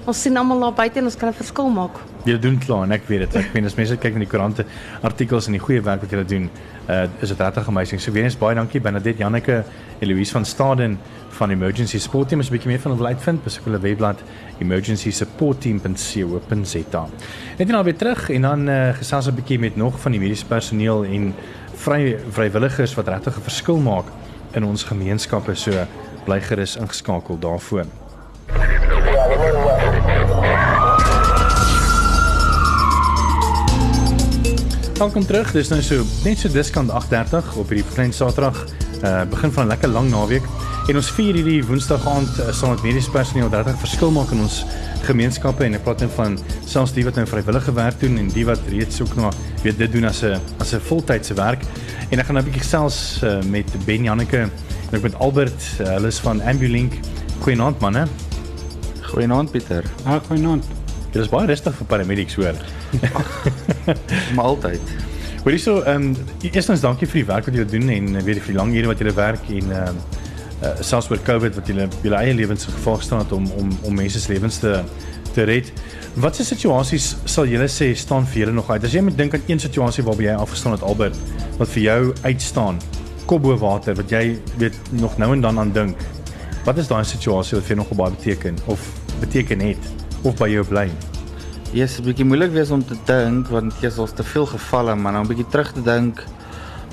ons 0.07 0.23
sien 0.23 0.37
almal 0.37 0.61
daar 0.61 0.73
buite 0.73 0.99
en 0.99 1.05
ons 1.05 1.17
kan 1.17 1.29
'n 1.29 1.33
verskil 1.33 1.69
maak. 1.69 1.91
Jy 2.25 2.39
doen 2.39 2.59
klaar 2.59 2.83
en 2.83 2.93
ek 2.93 3.09
weet 3.09 3.21
dit. 3.21 3.37
Ek 3.37 3.55
meen 3.55 3.65
as 3.65 3.75
mense 3.75 3.97
kyk 3.97 4.13
na 4.13 4.19
die 4.19 4.29
koerante 4.29 4.65
artikels 5.03 5.47
en 5.47 5.53
die 5.53 5.61
goeie 5.61 5.83
werk 5.83 6.01
wat 6.01 6.11
julle 6.11 6.25
doen, 6.25 6.51
uh 6.89 7.07
is 7.21 7.29
dit 7.29 7.41
regtig 7.41 7.69
amazing. 7.69 8.01
So 8.01 8.13
weer 8.13 8.25
eens 8.25 8.39
baie 8.39 8.55
dankie 8.55 8.81
Benedit 8.81 9.19
Janneke 9.19 9.65
en 10.01 10.09
Louise 10.09 10.33
van 10.33 10.45
Staden 10.45 10.99
van 11.31 11.51
Emergency 11.51 11.99
Support 11.99 12.29
Team 12.29 12.41
as 12.41 12.49
'n 12.49 12.53
bietjie 12.53 12.71
meer 12.71 12.81
van 12.81 12.93
hulle 12.93 13.09
uitvind, 13.09 13.45
besoek 13.45 13.65
hulle 13.65 13.79
webblad 13.79 14.19
emergencysupportteam.co.za. 14.59 17.09
Net 17.59 17.69
nou 17.69 17.85
weer 17.85 17.97
terug 17.97 18.31
en 18.31 18.43
dan 18.43 18.69
uh, 18.69 18.95
gesels 18.95 19.27
'n 19.27 19.35
bietjie 19.35 19.59
met 19.59 19.77
nog 19.77 20.01
van 20.01 20.13
die 20.13 20.21
mediese 20.21 20.47
personeel 20.47 21.05
en 21.05 21.35
vry 21.75 22.19
vrywilligers 22.31 22.95
wat 22.95 23.09
regtig 23.09 23.37
'n 23.37 23.43
verskil 23.43 23.79
maak 23.79 24.05
in 24.53 24.65
ons 24.65 24.85
gemeenskappe. 24.85 25.55
So 25.55 25.71
bly 26.25 26.41
gerus 26.41 26.77
ingeskakel 26.77 27.39
daarvoor. 27.39 28.00
Welkom 35.01 35.25
terug. 35.25 35.49
Dis 35.57 35.71
nou 35.73 35.79
so 35.81 36.03
net 36.27 36.43
so 36.43 36.51
diskant 36.53 36.91
8:30 36.93 37.55
op 37.57 37.71
hierdie 37.73 37.87
klein 37.95 38.11
Saterdag. 38.13 38.59
Uh 39.01 39.23
begin 39.33 39.53
van 39.53 39.65
'n 39.65 39.69
lekker 39.69 39.89
lang 39.89 40.11
naweek. 40.11 40.45
En 40.93 40.97
ons 40.97 41.11
vier 41.11 41.35
hierdie 41.35 41.65
Woensdag 41.65 42.05
aand 42.09 42.29
uh, 42.39 42.53
saam 42.53 42.71
met 42.71 42.83
mediese 42.83 43.11
personeel 43.11 43.49
wat 43.49 43.65
regtig 43.65 43.81
verskil 43.81 44.11
maak 44.11 44.31
in 44.31 44.41
ons 44.45 44.65
gemeenskappe 45.03 45.65
en 45.65 45.75
ek 45.75 45.83
praat 45.83 46.01
net 46.01 46.13
van 46.13 46.37
selfs 46.67 46.93
die 46.93 47.05
wat 47.05 47.17
nou 47.17 47.25
vrywillige 47.27 47.73
werk 47.73 48.01
doen 48.01 48.19
en 48.19 48.29
die 48.29 48.45
wat 48.45 48.61
reeds 48.69 49.01
ook 49.01 49.17
nog 49.17 49.35
weet 49.63 49.79
dit 49.79 49.93
doen 49.93 50.05
as 50.05 50.21
'n 50.23 50.37
as 50.59 50.75
'n 50.75 50.81
voltydse 50.81 51.35
werk. 51.35 51.65
En 52.11 52.19
ek 52.19 52.27
gaan 52.27 52.35
nou 52.35 52.45
'n 52.45 52.51
bietjie 52.51 52.69
gesels 52.69 53.21
uh, 53.25 53.41
met 53.43 53.73
Ben 53.87 54.03
Janneke 54.03 54.39
en 54.39 54.53
ek 54.93 55.03
met 55.03 55.15
Albert, 55.15 55.81
uh, 55.81 55.87
hulle 55.87 56.07
is 56.07 56.19
van 56.19 56.43
Ambulink. 56.43 56.93
Goeienaand 57.41 57.81
manne. 57.81 58.07
Goeienaand 59.01 59.51
Pieter. 59.51 59.85
Ah, 60.05 60.21
goeienaand. 60.29 60.65
Dit 61.11 61.23
is 61.23 61.29
baie 61.29 61.47
rustig 61.47 61.75
vir 61.75 61.87
paramedics 61.87 62.35
hoor. 62.35 62.55
maar 64.35 64.45
altyd. 64.45 64.97
Hoorie 65.45 65.59
so, 65.59 65.81
ehm 65.81 66.11
um, 66.11 66.17
eerstens 66.45 66.83
dankie 66.85 67.09
vir 67.09 67.23
die 67.23 67.29
werk 67.29 67.47
wat 67.49 67.55
julle 67.57 67.69
doen 67.69 67.89
en 67.89 68.17
eh, 68.17 68.25
weet 68.25 68.43
vir 68.45 68.53
die 68.53 68.59
lang 68.59 68.75
ure 68.77 68.91
wat 68.93 68.99
julle 69.01 69.15
werk 69.17 69.49
en 69.49 69.71
ehm 69.73 69.95
um, 69.95 70.03
uh, 70.61 70.75
selfs 70.85 71.09
oor 71.11 71.21
COVID 71.25 71.57
wat 71.57 71.71
julle 71.71 71.87
julle 72.03 72.19
eie 72.21 72.35
lewens 72.37 72.67
gevaar 72.69 73.01
staan 73.03 73.25
het 73.25 73.33
om 73.33 73.47
om 73.57 73.71
om 73.83 73.95
mense 73.97 74.21
se 74.21 74.33
lewens 74.33 74.61
te 74.61 74.83
te 75.33 75.47
red. 75.49 75.73
Watse 76.21 76.45
situasies 76.45 77.15
sal 77.25 77.47
julle 77.49 77.69
sê 77.71 77.93
staan 77.97 78.27
vir 78.27 78.45
julle 78.45 78.55
nog 78.57 78.71
uit? 78.71 78.85
As 78.85 78.95
jy 78.95 79.03
moet 79.07 79.17
dink 79.17 79.35
aan 79.35 79.47
een 79.47 79.63
situasie 79.63 80.05
waarby 80.05 80.27
jy 80.27 80.35
afgestaan 80.37 80.75
het 80.77 80.83
Albert 80.83 81.17
wat 81.59 81.71
vir 81.71 81.83
jou 81.83 82.01
uitstaan, 82.23 82.81
kop 83.31 83.45
bo 83.45 83.57
water 83.61 83.95
wat 83.95 84.11
jy 84.11 84.25
weet 84.59 84.77
nog 84.91 85.17
nou 85.23 85.33
en 85.37 85.45
dan 85.45 85.63
aan 85.63 85.73
dink. 85.73 86.09
Wat 86.67 86.79
is 86.83 86.91
daai 86.91 87.05
situasie 87.05 87.57
wat 87.57 87.69
vir 87.69 87.77
jou 87.77 87.85
nog 87.85 87.95
baie 87.97 88.17
beteken 88.19 88.59
of 88.67 88.91
beteken 89.23 89.65
het 89.71 89.95
of 90.23 90.37
by 90.37 90.51
jou 90.51 90.67
bly? 90.67 90.91
Ja, 91.71 91.85
yes, 91.85 92.01
'n 92.01 92.03
bietjie 92.03 92.25
moeilik 92.25 92.51
wees 92.51 92.71
om 92.75 92.83
te 92.83 92.97
dink 93.07 93.47
want 93.47 93.73
jy 93.79 93.91
het 93.95 94.17
te 94.17 94.25
veel 94.27 94.47
gevalle, 94.47 94.95
maar 94.95 95.13
nou 95.13 95.23
'n 95.23 95.29
bietjie 95.29 95.47
terug 95.51 95.73
te 95.73 95.83
dink. 95.83 96.25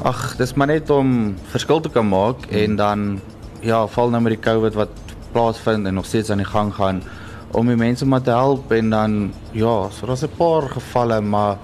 Ag, 0.04 0.36
dis 0.38 0.54
maar 0.54 0.68
net 0.68 0.90
om 0.90 1.36
verskil 1.50 1.80
te 1.80 1.90
kan 1.90 2.08
maak 2.08 2.46
en 2.52 2.76
dan 2.76 3.20
ja, 3.62 3.88
val 3.88 4.10
nou 4.10 4.22
met 4.22 4.34
die 4.34 4.52
COVID 4.52 4.74
wat 4.74 4.90
plaasvind 5.32 5.88
en 5.88 5.94
nog 5.94 6.06
steeds 6.06 6.30
aan 6.30 6.38
die 6.38 6.46
gang 6.46 6.74
gaan 6.74 7.02
om 7.52 7.68
die 7.68 7.76
mense 7.76 8.06
maar 8.06 8.22
te 8.22 8.30
help 8.30 8.72
en 8.72 8.90
dan 8.90 9.34
ja, 9.52 9.90
so 9.90 10.06
daar's 10.06 10.22
'n 10.24 10.38
paar 10.38 10.70
gevalle, 10.70 11.22
maar 11.22 11.58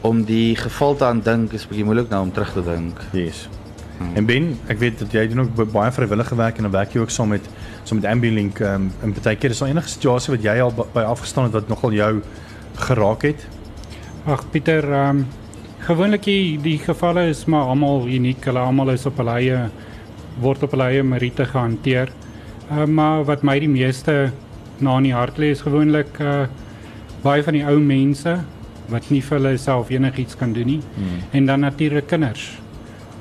om 0.00 0.24
die 0.24 0.56
geval 0.56 0.96
te 0.96 1.04
aandink 1.04 1.52
is 1.52 1.68
bietjie 1.68 1.84
moeilik 1.84 2.08
nou 2.08 2.22
om 2.22 2.32
terug 2.32 2.52
te 2.52 2.64
dink. 2.64 3.00
Yes. 3.12 3.48
Hmm. 3.98 4.14
En 4.14 4.26
Ben, 4.26 4.58
ek 4.66 4.78
weet 4.78 4.98
dat 4.98 5.12
jy 5.12 5.28
doen 5.28 5.40
ook 5.40 5.72
baie 5.72 5.92
vrywillige 5.92 6.36
werk 6.36 6.56
en 6.56 6.62
dan 6.62 6.72
werk 6.72 6.92
jy 6.92 7.00
ook 7.00 7.10
saam 7.10 7.28
met 7.28 7.48
saam 7.84 8.00
met 8.00 8.10
Ambulink 8.10 8.58
um, 8.58 8.92
in 9.02 9.12
partykeer 9.12 9.50
is 9.50 9.58
daar 9.58 9.68
enige 9.68 9.88
situasie 9.88 10.34
wat 10.34 10.42
jy 10.42 10.60
al 10.60 10.72
by 10.92 11.00
afgestaan 11.00 11.44
het 11.44 11.52
wat 11.52 11.68
nogal 11.68 11.92
jou 11.92 12.22
geraak 12.76 13.22
het? 13.22 13.46
Ag 14.26 14.44
Pieter, 14.50 14.84
ehm 14.92 15.18
um, 15.18 15.26
gewoonlik 15.86 16.24
die, 16.26 16.58
die 16.58 16.78
gevalle 16.82 17.28
is 17.30 17.44
maar 17.46 17.68
almal 17.70 18.08
uniek. 18.08 18.44
Hulle 18.44 18.58
almal 18.58 18.90
is 18.90 19.06
op 19.06 19.20
hulle 19.22 19.36
eie 19.38 19.58
word 20.42 20.64
op 20.66 20.74
hulle 20.74 20.88
eie 20.90 21.02
meriete 21.02 21.46
gehanteer. 21.46 22.12
Ehm 22.70 22.82
uh, 22.82 22.86
maar 22.86 23.24
wat 23.24 23.42
my 23.42 23.58
die 23.60 23.70
meeste 23.70 24.32
na 24.78 24.96
in 24.98 25.08
die 25.08 25.14
hart 25.14 25.38
lê 25.38 25.52
is 25.54 25.64
gewoonlik 25.64 26.20
uh 26.20 26.46
baie 27.22 27.42
van 27.42 27.56
die 27.56 27.64
ou 27.66 27.78
mense 27.82 28.36
wat 28.92 29.08
nie 29.10 29.22
vir 29.22 29.38
hulle 29.38 29.56
self 29.58 29.88
enigiets 29.90 30.36
kan 30.38 30.52
doen 30.52 30.66
nie. 30.66 30.80
Hmm. 30.94 31.22
En 31.32 31.46
dan 31.46 31.60
natuurlik 31.60 32.06
kinders. 32.06 32.50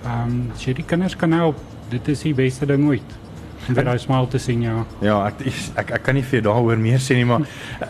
Ehm 0.06 0.26
um, 0.26 0.42
as 0.56 0.66
jy 0.66 0.74
die 0.74 0.90
kinders 0.90 1.16
kan 1.16 1.32
help, 1.32 1.62
dit 1.90 2.08
is 2.08 2.22
die 2.22 2.34
beste 2.34 2.66
ding 2.66 2.88
ooit 2.90 3.25
vir 3.76 3.88
daai 3.88 4.00
smaal 4.02 4.28
te 4.30 4.40
sien 4.42 4.62
ja. 4.66 4.76
Ja, 5.06 5.18
ek 5.30 5.46
ek 5.82 5.94
ek 5.98 6.04
kan 6.06 6.18
nie 6.18 6.26
vir 6.26 6.44
daaroor 6.46 6.80
meer 6.82 7.02
sê 7.04 7.18
nie, 7.18 7.26
maar 7.30 7.46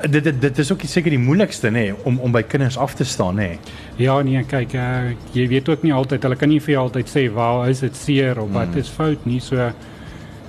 dit 0.07 0.23
dit 0.23 0.39
dit 0.41 0.61
is 0.63 0.71
ook 0.71 0.85
seker 0.87 1.13
die 1.15 1.21
moeilikste 1.21 1.71
nê 1.73 1.87
om 2.03 2.19
om 2.23 2.31
by 2.35 2.43
kinders 2.47 2.77
af 2.77 2.95
te 2.95 3.07
staan 3.07 3.39
nê. 3.41 3.55
Ja, 3.99 4.19
nee, 4.23 4.43
kyk, 4.43 4.75
uh, 4.79 5.11
jy 5.35 5.47
weet 5.51 5.69
ook 5.69 5.83
nie 5.83 5.93
altyd, 5.95 6.23
hulle 6.27 6.39
kan 6.39 6.51
nie 6.51 6.61
vir 6.63 6.77
jou 6.77 6.87
altyd 6.87 7.11
sê 7.11 7.27
waar 7.33 7.69
is 7.69 7.83
dit 7.85 7.95
seer 7.95 8.39
of 8.41 8.51
wat 8.55 8.71
mm. 8.73 8.81
is 8.83 8.91
fout 8.91 9.27
nie. 9.27 9.41
So 9.43 9.71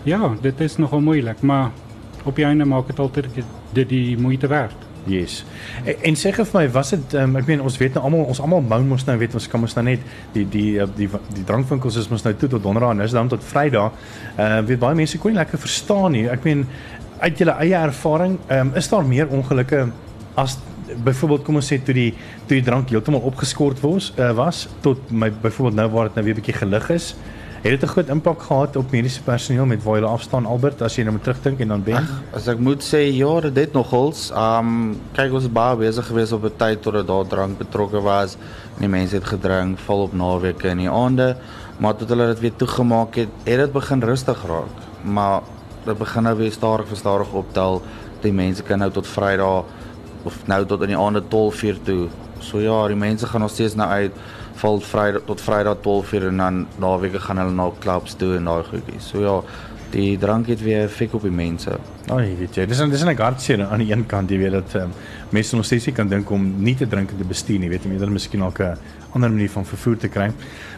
ja, 0.07 0.35
dit 0.43 0.61
is 0.61 0.79
nogal 0.79 1.03
moeilik, 1.03 1.43
maar 1.43 1.71
op 2.25 2.37
die 2.39 2.47
einde 2.47 2.67
maak 2.67 2.91
dit 2.91 2.99
altyd 3.03 3.31
dit 3.75 3.89
die 3.89 4.19
moeite 4.19 4.51
werd. 4.51 4.86
Yes. 5.07 5.45
En, 5.85 5.95
en 6.11 6.19
sê 6.19 6.33
vir 6.35 6.49
my, 6.53 6.65
was 6.75 6.91
dit 6.91 7.15
um, 7.21 7.37
ek 7.39 7.47
meen 7.47 7.63
ons 7.63 7.79
weet 7.79 7.95
nou 7.95 8.05
almal 8.09 8.27
ons 8.33 8.41
almal 8.43 8.65
mou 8.67 8.81
mos 8.91 9.07
nou 9.07 9.17
weet 9.21 9.37
ons 9.39 9.49
kan 9.51 9.63
mos 9.63 9.77
nou 9.79 9.85
net 9.87 10.03
die 10.35 10.45
die 10.45 10.67
die 10.79 11.07
die, 11.07 11.09
die 11.37 11.45
drankwinkels 11.47 11.99
is 12.03 12.11
mos 12.11 12.25
nou 12.27 12.35
toe 12.35 12.51
tot 12.57 12.63
donderdag 12.63 12.97
en 12.97 13.05
is 13.07 13.15
dan 13.17 13.31
tot 13.31 13.45
Vrydag. 13.45 13.93
Ehm 14.37 14.63
uh, 14.63 14.63
weet 14.67 14.83
baie 14.83 14.99
mense 14.99 15.19
kon 15.23 15.33
nie 15.33 15.39
lekker 15.39 15.63
verstaan 15.63 16.13
nie. 16.17 16.27
Ek 16.33 16.45
meen 16.45 16.67
uit 17.21 17.39
julle 17.39 17.55
eie 17.63 17.79
ervaring, 17.79 18.39
ehm 18.49 18.73
um, 18.73 18.75
is 18.77 18.91
daar 18.93 19.07
meer 19.07 19.31
ongelukke 19.31 19.87
as 20.37 20.59
byvoorbeeld 20.87 21.45
kom 21.47 21.59
ons 21.59 21.69
sê 21.73 21.79
toe 21.83 21.95
die 21.97 22.11
toe 22.47 22.59
die 22.59 22.67
drank 22.67 22.91
heeltemal 22.91 23.25
opgeskort 23.27 23.81
was, 23.83 24.13
uh, 24.19 24.31
was 24.39 24.67
tot 24.85 25.11
my 25.11 25.31
byvoorbeeld 25.31 25.81
nou 25.81 25.89
waar 25.95 26.11
dit 26.11 26.19
nou 26.19 26.25
weer 26.27 26.35
'n 26.35 26.41
bietjie 26.43 26.59
gelig 26.61 26.91
is. 26.91 27.15
Het 27.67 27.81
dit 27.81 27.89
'n 27.91 27.93
groot 27.93 28.09
impak 28.09 28.43
gehad 28.43 28.77
op 28.77 28.91
mediese 28.91 29.23
personeel 29.23 29.67
met 29.67 29.83
waar 29.83 29.95
hulle 29.95 30.07
afstaan 30.07 30.47
Albert 30.47 30.83
as 30.83 30.95
jy 30.95 31.03
nou 31.03 31.13
moet 31.13 31.23
terugdink 31.23 31.61
en 31.61 31.69
dan 31.69 31.83
ben? 31.83 31.95
Ach, 31.95 32.23
as 32.35 32.47
ek 32.47 32.59
moet 32.59 32.83
sê 32.85 33.11
ja, 33.11 33.41
dit 33.41 33.57
het 33.57 33.73
nogals. 33.73 34.31
Um 34.31 35.01
kyk 35.13 35.33
ons 35.33 35.53
baie 35.53 35.77
besig 35.77 36.07
geweest 36.07 36.33
op 36.33 36.45
'n 36.45 36.53
tyd 36.57 36.83
tot 36.83 36.93
dit 36.93 37.07
daar 37.07 37.27
drank 37.27 37.59
betrokke 37.59 38.01
was. 38.01 38.37
Die 38.79 38.89
mense 38.89 39.15
het 39.15 39.25
gedrink 39.25 39.79
vol 39.79 40.03
op 40.03 40.13
naweke 40.13 40.69
en 40.69 40.79
die 40.79 40.91
aande, 40.91 41.37
maar 41.79 41.97
tot 41.97 42.09
hulle 42.09 42.27
dit 42.27 42.41
weer 42.41 42.57
toegemaak 42.57 43.15
het, 43.15 43.29
het 43.45 43.59
dit 43.59 43.73
begin 43.73 44.03
rustig 44.03 44.47
raak. 44.47 44.77
Maar 45.03 45.41
dit 45.85 45.99
begin 45.99 46.23
nou 46.23 46.37
weer 46.37 46.53
stadig 46.53 46.87
vir 46.87 46.97
stadig 46.97 47.33
optel. 47.33 47.83
Die 48.21 48.33
mense 48.33 48.63
kan 48.63 48.79
nou 48.79 48.91
tot 48.91 49.07
Vrydag 49.07 49.65
of 50.23 50.47
nou 50.47 50.67
tot 50.67 50.81
in 50.83 50.89
die 50.89 50.99
aande 50.99 51.23
12:00 51.23 51.83
toe. 51.83 52.09
So 52.39 52.61
ja, 52.61 52.87
die 52.87 52.97
mense 52.97 53.27
gaan 53.27 53.41
nog 53.41 53.51
steeds 53.51 53.75
nou 53.75 53.91
uit 53.91 54.13
val 54.57 54.81
Vrydag 54.81 55.27
tot 55.27 55.41
Vrydag 55.41 55.77
12:00 55.85 56.29
en 56.31 56.37
dan 56.37 56.67
naweke 56.79 57.21
gaan 57.21 57.39
hulle 57.39 57.55
na 57.55 57.71
clubs 57.81 58.15
toe 58.15 58.37
en 58.37 58.45
daai 58.45 58.65
goedjies. 58.65 59.09
So 59.13 59.21
ja, 59.21 59.43
die 59.91 60.19
drank 60.19 60.47
het 60.47 60.63
weer 60.63 60.85
effek 60.85 61.15
op 61.15 61.23
die 61.23 61.31
mense. 61.31 61.79
Ag, 62.07 62.23
weet 62.39 62.55
jy, 62.55 62.65
dis 62.71 62.79
dis 62.79 63.03
'n 63.03 63.17
hartseer 63.19 63.65
aan 63.67 63.81
die 63.83 63.91
een 63.91 64.07
kant, 64.07 64.31
jy 64.31 64.39
weet 64.39 64.53
dat 64.53 64.75
um, 64.79 64.93
mense 65.31 65.57
nog 65.57 65.65
steeds 65.65 65.91
kan 65.93 66.09
dink 66.09 66.31
om 66.31 66.63
nie 66.63 66.77
te 66.77 66.87
drink 66.87 67.11
en 67.11 67.19
te 67.19 67.25
bestuur 67.25 67.59
nie, 67.59 67.69
weet 67.69 67.83
jy, 67.83 67.99
hulle 67.99 68.11
miskien 68.15 68.45
ook 68.45 68.61
'n 68.61 68.79
ander 69.13 69.31
manier 69.31 69.51
van 69.51 69.65
vervoer 69.65 69.97
te 69.97 70.09
kry. 70.09 70.31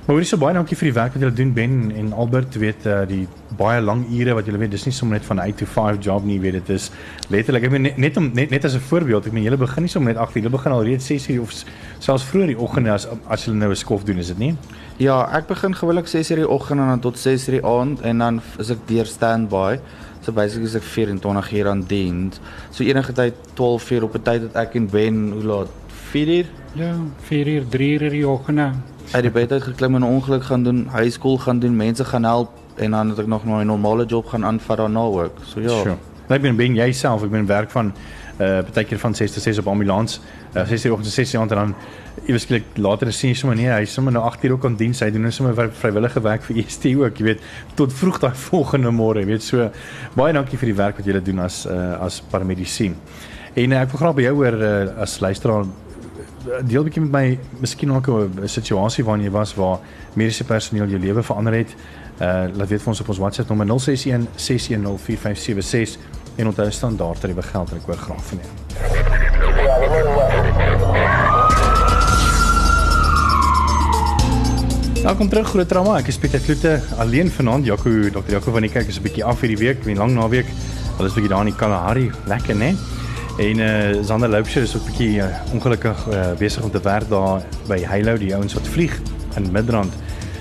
Maar 0.06 0.16
hoorie 0.16 0.25
so 0.25 0.38
baie 0.38 0.54
dankie 0.54 0.76
vir 0.76 0.88
die 0.88 0.94
werk 0.94 1.12
wat 1.12 1.20
julle 1.20 1.35
doen 1.35 1.52
Ben 1.52 1.92
en 1.92 2.12
Albert, 2.12 2.56
weet 2.56 2.87
uh, 2.87 3.04
die 3.06 3.28
baie 3.58 3.80
lang 3.80 4.06
ure 4.08 4.35
wat 4.35 4.47
julle 4.47 4.58
weet, 4.58 4.70
dis 4.70 4.87
nie 4.87 4.92
sommer 4.92 5.18
net 5.18 5.26
van 5.26 5.38
8 5.38 5.58
to 5.58 5.66
5 5.66 5.99
job 6.00 6.25
nie, 6.25 6.40
weet 6.40 6.52
dit 6.52 6.68
is 6.68 6.90
letterlik. 7.28 7.64
Ek 7.64 7.70
meen 7.70 7.82
net 7.82 7.99
net 7.99 8.16
om 8.16 8.30
net 8.32 8.50
net 8.50 8.64
as 8.64 8.75
'n 8.75 8.80
voorbeeld, 8.80 9.26
ek 9.26 9.32
meen 9.32 9.44
julle 9.44 9.58
begin 9.58 9.82
nie 9.82 9.90
sommer 9.90 10.14
net 10.14 10.23
8 10.23 10.37
uur, 10.37 10.42
julle 10.42 10.56
begin 10.56 10.73
al 10.73 10.85
reeds 10.85 11.06
6 11.06 11.28
uur 11.28 11.42
of 11.42 11.52
selfs 11.99 12.25
vroeër 12.25 12.47
die 12.47 12.58
oggend 12.58 12.88
as 12.88 13.06
as 13.28 13.44
julle 13.44 13.58
nou 13.58 13.70
'n 13.70 13.76
skof 13.76 14.04
doen, 14.04 14.18
is 14.18 14.28
dit 14.28 14.38
nie? 14.38 14.56
Ja, 14.97 15.28
ek 15.37 15.47
begin 15.47 15.75
gewoonlik 15.75 16.06
6 16.08 16.30
uur 16.30 16.37
die 16.37 16.49
oggend 16.49 16.80
en 16.80 16.87
dan 16.87 17.00
tot 17.00 17.18
6 17.18 17.49
uur 17.49 17.61
die 17.61 17.64
aand 17.66 18.00
en 18.00 18.18
dan 18.18 18.40
is 18.58 18.70
ek 18.70 18.78
deur 18.87 19.06
standby. 19.06 19.78
So 20.28 20.35
basically 20.37 20.68
is 20.68 20.75
ek 20.76 20.85
24 20.85 21.52
uur 21.56 21.68
aan 21.70 21.87
diens. 21.88 22.37
So 22.68 22.85
enige 22.85 23.14
tyd 23.16 23.37
12 23.56 23.90
uur 23.90 24.02
op 24.04 24.16
'n 24.18 24.23
tyd 24.23 24.40
dat 24.44 24.56
ek 24.61 24.75
en 24.76 24.87
Ben 24.92 25.30
hoe 25.32 25.42
laat 25.42 25.68
4 26.11 26.28
uur? 26.28 26.47
Ja, 26.75 26.92
4 27.25 27.47
uur, 27.47 27.68
3 27.68 28.00
uur 28.00 28.11
die 28.11 28.28
oggend 28.28 28.61
uit 29.12 29.23
die 29.23 29.30
bed 29.30 29.52
uit 29.52 29.62
geklim 29.62 29.94
en 29.94 30.00
'n 30.00 30.04
ongeluk 30.04 30.44
gaan 30.44 30.62
doen, 30.62 30.88
high 30.92 31.11
school 31.11 31.38
gaan 31.38 31.58
doen, 31.58 31.76
mense 31.76 32.04
gaan 32.04 32.25
help 32.25 32.50
en 32.76 32.90
dan 32.90 33.08
het 33.08 33.18
ek 33.18 33.26
nog 33.26 33.44
'n 33.44 33.66
normale 33.66 34.04
job 34.04 34.26
gaan 34.26 34.44
aanvat 34.44 34.76
daarna 34.76 35.00
ook. 35.00 35.32
So 35.44 35.61
ja. 35.61 35.68
Sure. 35.68 35.97
Ek 36.28 36.42
ben 36.42 36.56
ben 36.56 36.75
jouself, 36.75 37.23
ek 37.23 37.30
ben 37.30 37.47
werk 37.47 37.70
van 37.70 37.92
uh 38.38 38.61
baie 38.75 38.85
keer 38.87 38.99
van 38.99 39.14
6 39.14 39.33
tot 39.33 39.42
6 39.42 39.59
op 39.59 39.66
ambulans. 39.66 40.21
Uh 40.54 40.66
6 40.66 40.85
uur 40.85 40.92
oggend 40.92 41.07
6 41.07 41.35
uur 41.35 41.40
aand 41.40 41.50
en 41.50 41.57
dan 41.57 41.75
eweslik 42.26 42.64
later 42.75 43.12
sien 43.12 43.30
jy 43.30 43.37
sommer 43.37 43.57
nee, 43.57 43.71
hy 43.71 43.85
sommer 43.85 44.12
nou 44.12 44.25
8 44.25 44.45
uur 44.45 44.52
ook 44.52 44.64
aan 44.64 44.76
diens. 44.76 45.00
Hy 45.00 45.11
doen 45.11 45.26
nou 45.26 45.33
sommer 45.33 45.71
vrywillige 45.80 46.21
werk 46.21 46.47
vir 46.47 46.62
EST 46.62 46.87
ook, 46.95 47.18
jy 47.18 47.25
weet, 47.25 47.42
tot 47.75 47.92
vroeg 47.92 48.21
daai 48.23 48.35
volgende 48.50 48.92
môre, 48.95 49.25
jy 49.25 49.33
weet. 49.33 49.42
So 49.42 49.71
baie 50.14 50.33
dankie 50.33 50.59
vir 50.59 50.73
die 50.73 50.78
werk 50.78 51.00
wat 51.00 51.07
julle 51.07 51.23
doen 51.23 51.45
as 51.47 51.64
uh 51.66 51.99
as 52.04 52.23
paramedisien. 52.30 52.97
En 53.59 53.73
uh, 53.73 53.83
ek 53.83 53.92
wil 53.92 54.02
graag 54.04 54.18
by 54.18 54.26
jou 54.28 54.35
hoor 54.38 54.59
uh, 54.62 54.73
as 55.02 55.18
luisteraar 55.21 55.66
deel 56.68 56.85
bietjie 56.87 57.02
met 57.02 57.12
my 57.12 57.38
miskien 57.61 57.92
ook 57.92 58.09
'n 58.09 58.49
situasie 58.49 59.04
waarin 59.04 59.25
jy 59.25 59.30
was 59.30 59.54
waar 59.54 59.78
mediese 60.14 60.45
personeel 60.45 60.87
jou 60.87 61.00
lewe 61.00 61.23
verander 61.23 61.54
het. 61.54 61.75
Uh 62.21 62.47
laat 62.54 62.68
weet 62.68 62.83
vir 62.83 62.88
ons 62.88 63.00
op 63.00 63.09
ons 63.09 63.18
WhatsApp 63.18 63.49
nommer 63.49 63.66
061 63.66 64.26
610 64.37 64.99
4576 64.99 65.99
en 66.38 66.47
onthou 66.47 66.71
standaard 66.71 67.21
tariewe 67.21 67.42
geld 67.42 67.71
en 67.71 67.80
ek 67.80 67.87
hoor 67.90 67.97
graag 68.07 68.25
van 68.30 68.38
jou. 68.42 68.50
Welkom 75.02 75.28
terug 75.28 75.49
groot 75.49 75.68
drama. 75.68 75.97
Ek 75.99 76.11
is 76.12 76.18
Pieter 76.18 76.40
Kloete 76.42 76.76
alleen 77.02 77.30
vanaand. 77.30 77.66
Jaco, 77.66 77.90
Dr. 78.11 78.30
Jaco 78.37 78.54
van 78.54 78.66
die 78.66 78.71
kerk 78.71 78.88
is 78.88 78.99
'n 78.99 79.02
bietjie 79.02 79.25
af 79.25 79.40
hierdie 79.40 79.59
week, 79.59 79.87
'n 79.87 79.97
lang 79.97 80.14
naweek. 80.14 80.47
Hulle 80.97 81.09
is 81.09 81.14
bietjie 81.14 81.28
daar 81.28 81.47
in 81.47 81.50
die 81.50 81.59
Kalahari. 81.59 82.11
Lekker, 82.26 82.54
né? 82.57 82.76
En 83.38 83.61
eh 83.61 83.97
uh, 83.97 84.04
Sander 84.04 84.28
Loupsher 84.28 84.62
is 84.62 84.76
ook 84.76 84.85
bietjie 84.85 85.18
uh, 85.18 85.26
ongelukkig 85.52 86.07
uh, 86.09 86.33
besig 86.38 86.62
om 86.62 86.71
te 86.71 86.80
werk 86.83 87.09
daar 87.09 87.42
by 87.68 87.85
Halo 87.85 88.18
die 88.18 88.35
ouens 88.35 88.54
wat 88.54 88.66
vlieg 88.66 89.00
in 89.37 89.52
Midrand. 89.52 89.92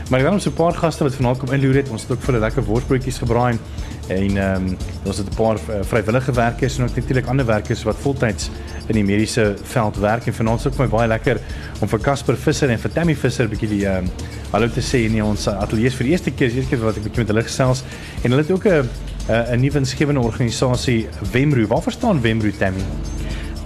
Maar 0.10 0.24
dan 0.24 0.34
ons 0.34 0.46
'n 0.46 0.54
paar 0.54 0.74
gaste 0.74 1.04
wat 1.04 1.16
vanaand 1.16 1.38
kom 1.38 1.52
inloer 1.52 1.76
het. 1.76 1.90
Ons 1.90 2.02
het 2.02 2.12
ook 2.12 2.22
vir 2.22 2.34
'n 2.34 2.40
lekker 2.40 2.64
worsbroodjies 2.64 3.18
gebraai 3.18 3.60
en 4.08 4.38
ehm 4.38 4.56
um, 4.56 4.78
ons 5.04 5.18
het 5.18 5.28
'n 5.30 5.36
paar 5.36 5.56
uh, 5.56 5.76
vrywillige 5.82 6.32
werkers 6.32 6.78
en 6.78 6.84
ook 6.84 6.96
natuurlik 6.96 7.28
ander 7.28 7.46
werkers 7.46 7.84
wat 7.84 7.96
voltyds 7.96 8.50
in 8.88 8.94
die 8.94 9.04
mediese 9.04 9.56
veld 9.64 9.98
werk 9.98 10.26
en 10.26 10.34
vanaand 10.34 10.60
is 10.60 10.68
ook 10.68 10.78
my 10.78 10.88
baie 10.88 11.08
lekker 11.08 11.40
om 11.80 11.88
vir 11.88 12.00
Casper 12.00 12.38
Visser 12.38 12.70
en 12.70 12.80
vir 12.80 12.92
Tammy 12.92 13.16
Visser 13.16 13.46
'n 13.46 13.50
bietjie 13.50 13.70
die 13.70 13.86
ehm 13.86 14.04
um, 14.04 14.10
hallo 14.52 14.70
te 14.70 14.82
sê 14.82 14.96
in 14.96 15.24
ons 15.24 15.48
ateljee 15.48 15.92
vir 15.92 16.04
die 16.04 16.12
eerste 16.12 16.32
keer, 16.32 16.48
die 16.48 16.58
eerste 16.58 16.76
keer 16.76 16.86
wat 16.86 16.98
ek 16.98 17.04
bietjie 17.04 17.20
met 17.20 17.28
hulle 17.28 17.44
gesels 17.44 17.84
en 18.24 18.32
hulle 18.32 18.42
het 18.42 18.52
ook 18.52 18.66
'n 18.66 18.90
uh, 19.30 19.52
'n 19.52 19.60
nuwe 19.60 19.78
insgewende 19.78 20.22
organisasie 20.22 21.08
Wemru. 21.32 21.68
Waar 21.68 21.82
verstaan 21.82 22.22
Wemru 22.22 22.52
Tammy? 22.52 22.84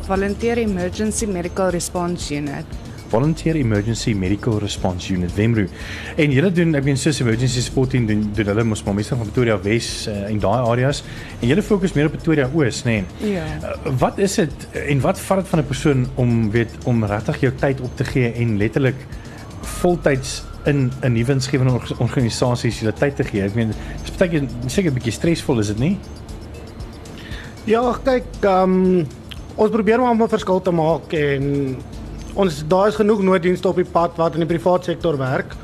Volunteer 0.07 0.57
Emergency 0.57 1.25
Medical 1.25 1.69
Response 1.69 2.35
Unit. 2.35 2.65
Volunteer 3.11 3.55
Emergency 3.59 4.13
Medical 4.15 4.59
Response 4.59 5.13
Unit 5.13 5.33
Wemru. 5.35 5.67
En 6.15 6.31
julle 6.31 6.51
doen 6.55 6.75
ek 6.79 6.85
meen 6.87 6.99
soos 6.99 7.19
emergency 7.23 7.63
support 7.65 7.91
team 7.91 8.07
doen, 8.07 8.23
doen 8.35 8.51
hulle 8.53 8.63
mos 8.67 8.83
maar 8.87 8.95
meestal 8.95 9.19
van 9.19 9.27
Pretoria 9.27 9.57
Wes 9.65 9.89
uh, 10.07 10.29
en 10.29 10.39
daai 10.39 10.59
areas 10.61 11.03
en 11.41 11.47
julle 11.49 11.65
fokus 11.65 11.95
meer 11.97 12.07
op 12.07 12.15
Pretoria 12.15 12.47
Oos, 12.55 12.83
nê? 12.87 13.01
Nee. 13.19 13.33
Ja. 13.35 13.47
Uh, 13.59 13.95
wat 14.01 14.21
is 14.23 14.37
dit 14.39 14.69
en 14.85 15.03
wat 15.03 15.19
vat 15.19 15.43
dit 15.43 15.51
van 15.51 15.59
'n 15.59 15.67
persoon 15.67 16.07
om 16.15 16.51
weet 16.55 16.71
om 16.85 17.03
regtig 17.05 17.43
jou 17.47 17.53
tyd 17.59 17.81
op 17.81 17.95
te 17.97 18.07
gee 18.07 18.31
en 18.31 18.57
letterlik 18.57 19.05
voltyds 19.81 20.41
in 20.65 20.91
'n 21.01 21.11
nuwe 21.11 21.31
insgewende 21.31 21.79
organisasie 21.97 22.71
julle 22.71 22.93
tyd 22.93 23.15
te 23.15 23.23
gee. 23.23 23.43
Ek 23.43 23.55
meen, 23.55 23.73
dis 24.03 24.17
baie 24.17 24.29
keer 24.29 24.47
seker 24.67 24.91
'n 24.91 24.93
bietjie 24.93 25.11
stresvol, 25.11 25.59
is 25.59 25.67
dit 25.67 25.79
nie? 25.79 25.97
Ja, 27.65 27.97
kyk, 28.03 28.23
ehm 28.41 28.75
um, 28.75 29.07
ons 29.55 29.71
probeer 29.71 29.99
maar 29.99 30.11
om 30.11 30.21
'n 30.23 30.29
verskil 30.29 30.61
te 30.61 30.71
maak 30.71 31.13
en 31.13 31.77
ons 32.33 32.63
daar 32.67 32.87
is 32.87 32.95
genoeg 32.95 33.21
nooddienste 33.21 33.67
op 33.67 33.75
die 33.75 33.87
pad 33.87 34.17
wat 34.19 34.37
in 34.37 34.45
die 34.45 34.49
private 34.49 34.91
sektor 34.91 35.17
werk. 35.17 35.55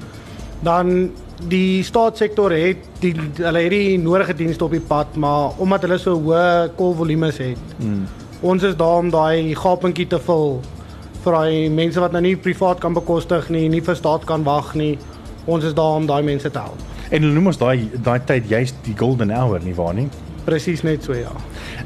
Dan 0.66 1.12
die 1.48 1.84
staatssektor 1.86 2.52
het 2.56 2.82
die 3.02 3.14
hulle 3.38 3.62
het 3.62 3.74
die 3.74 3.98
nodige 4.02 4.34
dienste 4.34 4.66
op 4.66 4.74
die 4.74 4.82
pad, 4.82 5.16
maar 5.16 5.54
omdat 5.62 5.86
hulle 5.86 6.00
so 6.02 6.18
hoë 6.18 6.74
kolvolumes 6.80 7.38
het. 7.44 7.76
Hmm. 7.78 8.08
Ons 8.42 8.64
is 8.64 8.76
daar 8.78 9.04
om 9.04 9.12
daai 9.14 9.56
gapentjie 9.58 10.08
te 10.10 10.20
vul 10.20 10.60
vir 11.24 11.36
daai 11.36 11.70
mense 11.74 12.02
wat 12.02 12.14
nou 12.16 12.22
nie 12.24 12.36
privaat 12.40 12.80
kan 12.82 12.96
bekostig 12.96 13.50
nie, 13.54 13.68
nie 13.70 13.82
vir 13.84 13.98
staat 13.98 14.26
kan 14.26 14.46
wag 14.48 14.74
nie. 14.80 14.96
Ons 15.48 15.66
is 15.68 15.76
daar 15.78 15.98
om 16.00 16.08
daai 16.08 16.24
mense 16.26 16.50
te 16.50 16.60
help. 16.60 16.86
En 17.10 17.24
hulle 17.24 17.34
noem 17.36 17.52
ons 17.54 17.60
daai 17.60 17.88
daai 18.04 18.20
tyd 18.28 18.50
juist 18.52 18.80
die 18.84 18.96
golden 18.98 19.32
hour 19.32 19.62
nie 19.64 19.76
waar 19.76 19.94
nie? 19.96 20.08
Presies 20.48 20.84
net 20.88 21.04
so 21.04 21.16
ja. 21.16 21.32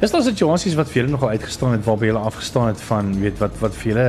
Is 0.02 0.14
daar 0.14 0.22
situasies 0.26 0.76
wat 0.78 0.90
vir 0.90 1.02
julle 1.02 1.14
nogal 1.14 1.34
uitgestaan 1.36 1.76
het 1.76 1.84
waarby 1.86 2.10
julle 2.10 2.22
afgestaan 2.30 2.72
het 2.72 2.82
van 2.88 3.12
weet 3.20 3.38
wat 3.42 3.58
wat 3.62 3.76
vir 3.78 3.92
julle 3.92 4.08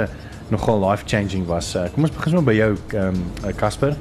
nogal 0.54 0.82
life 0.84 1.08
changing 1.10 1.46
was? 1.50 1.74
Uh, 1.76 1.88
kom 1.94 2.08
ons 2.08 2.14
begin 2.16 2.36
sommer 2.36 2.50
by 2.52 2.58
jou 2.58 2.74
ehm 2.94 3.22
um, 3.44 3.54
Casper. 3.60 3.96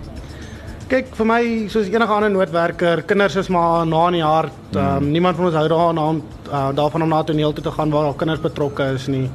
Kyk 0.92 1.14
vir 1.16 1.28
my 1.28 1.42
soos 1.73 1.88
enige 1.88 2.12
ander 2.12 2.30
noodwerker, 2.32 3.02
kinders 3.09 3.38
is 3.40 3.49
maar 3.49 3.87
na 3.88 4.06
in 4.11 4.18
die 4.21 4.26
hart. 4.26 4.61
Ehm 4.75 5.02
um, 5.02 5.11
niemand 5.14 5.40
van 5.40 5.49
ons 5.49 5.56
hou 5.56 5.68
daaraan 5.73 6.21
uh, 6.50 6.68
daarvan 6.76 7.06
om 7.06 7.14
na 7.14 7.23
toneel 7.25 7.52
toe 7.56 7.64
te 7.64 7.75
gaan 7.78 7.90
waar 7.90 8.11
al 8.11 8.18
kinders 8.21 8.44
betrokke 8.44 8.92
is 8.99 9.09
nie. 9.09 9.28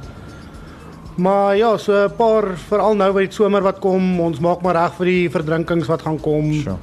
Maar 1.17 1.57
ja, 1.57 1.77
so 1.77 2.05
'n 2.05 2.15
paar 2.15 2.57
veral 2.69 2.95
nou 2.95 3.13
by 3.13 3.25
die 3.25 3.33
somer 3.33 3.61
wat 3.61 3.79
kom, 3.79 4.19
ons 4.19 4.39
maak 4.39 4.61
maar 4.61 4.75
reg 4.75 4.93
vir 4.99 5.05
die 5.05 5.29
verdrinkings 5.29 5.87
wat 5.87 6.01
gaan 6.01 6.19
kom. 6.19 6.53
Sure. 6.53 6.77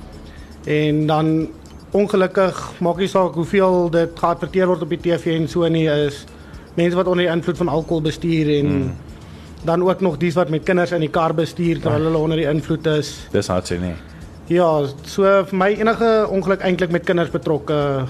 En 0.66 1.06
dan 1.06 1.48
ongelukkig 1.90 2.72
maak 2.80 2.96
nie 2.96 3.08
saak 3.08 3.34
hoeveel 3.34 3.90
dit 3.90 4.18
geadverteer 4.18 4.66
word 4.66 4.82
op 4.82 4.88
die 4.88 4.98
TV 4.98 5.36
en 5.38 5.48
so 5.48 5.68
nie 5.68 5.86
is 5.86 6.24
mense 6.74 6.96
wat 6.96 7.06
onder 7.06 7.24
die 7.24 7.32
invloed 7.32 7.56
van 7.56 7.68
alkohol 7.68 8.02
bestuur 8.02 8.50
en 8.58 8.66
mm. 8.66 8.90
Dan 9.64 9.82
ook 9.82 10.00
nog 10.00 10.16
dies 10.20 10.34
wat 10.34 10.48
met 10.52 10.62
kinders 10.62 10.92
in 10.92 11.00
die 11.00 11.10
kar 11.12 11.34
bestuur 11.34 11.80
terwyl 11.80 12.08
hulle 12.08 12.18
onder 12.18 12.40
die 12.40 12.48
invloed 12.48 12.86
is. 12.86 13.14
Dis 13.32 13.48
hartseer 13.48 13.80
nie. 13.80 13.94
Ja, 14.52 14.68
so 15.08 15.24
vir 15.48 15.56
my 15.56 15.70
enige 15.72 16.26
ongeluk 16.28 16.60
eintlik 16.60 16.90
met 16.92 17.06
kinders 17.08 17.32
betrokke, 17.32 18.04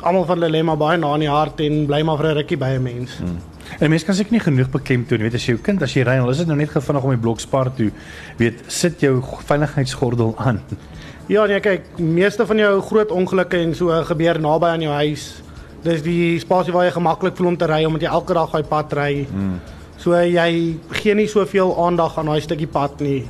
almal 0.00 0.26
van 0.28 0.36
hulle 0.36 0.50
lê 0.52 0.60
maar 0.64 0.76
baie 0.80 0.98
na 1.00 1.14
in 1.16 1.24
die 1.24 1.30
hart 1.32 1.60
en 1.64 1.86
bly 1.88 2.02
maar 2.04 2.20
vir 2.20 2.30
'n 2.30 2.36
rukkie 2.36 2.58
by 2.58 2.76
'n 2.76 2.82
mens. 2.82 3.18
Mm. 3.20 3.38
En 3.78 3.90
mense 3.90 4.04
kan 4.04 4.14
seker 4.14 4.32
nie 4.32 4.40
genoeg 4.40 4.70
beklemtoon, 4.70 5.22
weet 5.22 5.34
as 5.34 5.46
jy 5.46 5.54
jou 5.54 5.62
kind 5.62 5.82
as 5.82 5.94
jy 5.94 6.02
ry, 6.02 6.18
al 6.18 6.30
is 6.30 6.38
dit 6.38 6.46
nou 6.46 6.56
net 6.56 6.70
gevinnig 6.70 7.04
om 7.04 7.10
die 7.10 7.22
blokspar 7.22 7.70
toe, 7.76 7.90
weet, 8.36 8.62
sit 8.66 9.00
jou 9.00 9.22
veiligheidsgordel 9.44 10.34
aan. 10.38 10.60
Ja, 11.30 11.44
nee, 11.46 11.60
kyk, 11.60 11.84
meeste 12.02 12.42
van 12.46 12.58
jou 12.58 12.80
groot 12.82 13.10
ongelukke 13.10 13.56
en 13.56 13.74
so 13.74 14.04
gebeur 14.08 14.40
naby 14.40 14.66
aan 14.66 14.80
jou 14.82 14.92
huis. 14.92 15.42
Dis 15.84 16.02
die 16.02 16.40
spasie 16.42 16.72
waar 16.72 16.88
jy 16.88 16.90
gemaklik 16.96 17.36
voel 17.36 17.46
om 17.46 17.56
te 17.56 17.68
ry 17.70 17.84
omdat 17.86 18.02
jy 18.02 18.08
elke 18.08 18.34
dag 18.34 18.50
daai 18.50 18.66
pad 18.66 18.92
ry. 18.98 19.28
Mm. 19.30 19.60
So 20.00 20.16
jy 20.16 20.78
gee 21.02 21.14
nie 21.14 21.28
soveel 21.28 21.74
aandag 21.84 22.18
aan 22.18 22.26
daai 22.26 22.40
stukkie 22.40 22.70
pad 22.70 23.00
nie. 23.04 23.28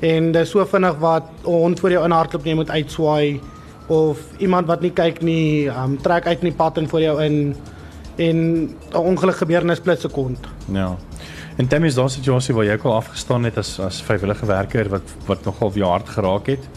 En 0.00 0.32
dis 0.32 0.50
so 0.50 0.64
vinnig 0.64 0.96
wat 1.02 1.24
'n 1.44 1.50
hond 1.50 1.80
voor 1.80 1.90
jou 1.90 2.04
inhardloop 2.04 2.44
nie 2.44 2.54
moet 2.54 2.70
uitswaai 2.70 3.40
of 3.88 4.18
iemand 4.38 4.66
wat 4.66 4.80
nie 4.80 4.90
kyk 4.90 5.22
nie, 5.22 5.68
um, 5.68 5.98
trek 6.00 6.26
uit 6.26 6.38
in 6.38 6.50
die 6.50 6.56
pad 6.56 6.78
en 6.78 6.88
voor 6.88 7.00
jou 7.00 7.22
in 7.22 7.56
en 8.16 8.36
'n 8.92 8.96
ongeluk 8.96 9.36
gebeur 9.36 9.60
in 9.60 9.70
'n 9.70 9.76
split 9.76 10.00
sekond. 10.00 10.38
Ja. 10.72 10.96
En 11.56 11.68
dan 11.68 11.84
is 11.84 11.94
daar 11.94 12.04
'n 12.04 12.08
situasie 12.08 12.54
waar 12.54 12.64
jy 12.64 12.72
ook 12.72 12.84
al 12.84 12.94
afgestaan 12.94 13.44
het 13.44 13.58
as 13.58 13.80
as 13.80 14.02
vrywillige 14.02 14.46
werker 14.46 14.88
wat 14.88 15.02
wat 15.26 15.44
nogal 15.44 15.72
jou 15.74 15.90
hart 15.90 16.08
geraak 16.08 16.46
het. 16.46 16.68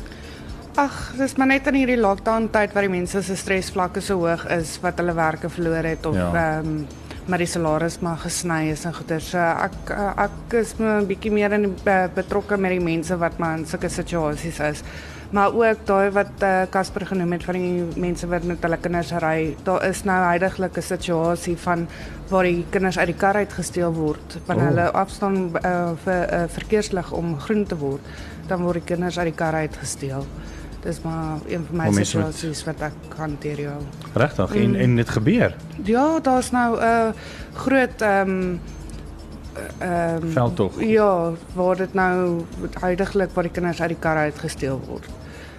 Ag, 0.75 1.13
dis 1.17 1.35
maar 1.35 1.47
net 1.47 1.67
in 1.67 1.73
hierdie 1.73 1.99
lockdown 1.99 2.49
tyd 2.51 2.73
waar 2.73 2.83
die 2.83 2.91
mense 2.91 3.21
se 3.21 3.35
stresvlakke 3.35 4.01
so 4.01 4.13
hoog 4.17 4.47
is 4.49 4.79
wat 4.81 4.97
hulle 4.97 5.13
werke 5.13 5.49
verloor 5.49 5.83
het 5.83 6.05
of 6.05 6.15
ehm 6.15 6.35
ja. 6.35 6.59
um, 6.59 6.87
maar 7.25 7.37
die 7.37 7.47
salaris 7.47 7.99
maar 8.01 8.17
gesny 8.17 8.71
is 8.71 8.85
en 8.85 8.93
goeie. 8.93 9.19
So 9.19 9.37
ek 9.37 9.93
ek 10.17 10.53
is 10.53 10.75
'n 10.79 11.07
bietjie 11.07 11.31
meer 11.31 11.53
in 11.53 11.75
betrokke 12.15 12.57
met 12.57 12.71
die 12.71 12.83
mense 12.83 13.17
wat 13.17 13.37
maar 13.37 13.57
in 13.57 13.65
sulke 13.65 13.89
situasies 13.89 14.59
is 14.59 14.83
maar 15.31 15.53
ook 15.53 15.85
daai 15.85 16.11
wat 16.11 16.43
Casper 16.69 17.01
uh, 17.01 17.07
genoem 17.07 17.31
het 17.31 17.43
van 17.43 17.55
die 17.55 17.99
mense 17.99 18.27
wat 18.27 18.43
met 18.43 18.63
hulle 18.65 18.77
kinders 18.77 19.11
ry. 19.23 19.55
Daar 19.63 19.85
is 19.87 20.03
nou 20.03 20.17
heidaglik 20.25 20.77
'n 20.77 20.81
situasie 20.81 21.57
van 21.57 21.87
waar 22.29 22.43
die 22.43 22.65
kinders 22.69 22.97
uit 22.97 23.07
die 23.07 23.15
kar 23.15 23.35
uitgesteel 23.35 23.93
word 23.93 24.37
wanneer 24.45 24.65
oh. 24.65 24.69
hulle 24.69 24.91
afstaan 24.91 25.37
uh, 25.65 25.91
vir 26.03 26.27
'n 26.27 26.33
uh, 26.33 26.43
verkeerslig 26.47 27.11
om 27.11 27.39
groen 27.39 27.65
te 27.65 27.77
word, 27.77 28.01
dan 28.47 28.61
word 28.61 28.73
die 28.73 28.95
kinders 28.95 29.17
uit 29.17 29.27
die 29.27 29.35
kar 29.35 29.53
uitgesteel. 29.53 30.25
Dis 30.81 31.01
maar 31.01 31.37
een 31.47 31.65
van 31.67 31.77
my 31.77 32.03
situasies 32.03 32.63
wat 32.65 32.81
ek 32.81 33.15
hanteer 33.17 33.59
ja. 33.61 33.77
Regtig 34.17 34.55
en 34.55 34.69
mm. 34.69 34.75
en 34.75 34.95
dit 34.95 35.09
gebeur. 35.09 35.55
Ja, 35.83 36.19
daar's 36.19 36.51
nou 36.51 36.77
'n 36.77 36.83
uh, 36.83 37.09
groot 37.53 38.01
ehm 38.01 38.29
um, 38.29 38.59
ehm 39.77 40.23
um, 40.23 40.31
veldtog. 40.31 40.81
Ja, 40.83 41.31
waar 41.53 41.77
dit 41.77 41.93
nou 41.93 42.41
heidaglik 42.79 43.29
waar 43.33 43.43
die 43.43 43.51
kinders 43.51 43.81
uit 43.81 43.89
die 43.89 43.99
kar 43.99 44.17
uitgesteel 44.17 44.81
word. 44.87 45.05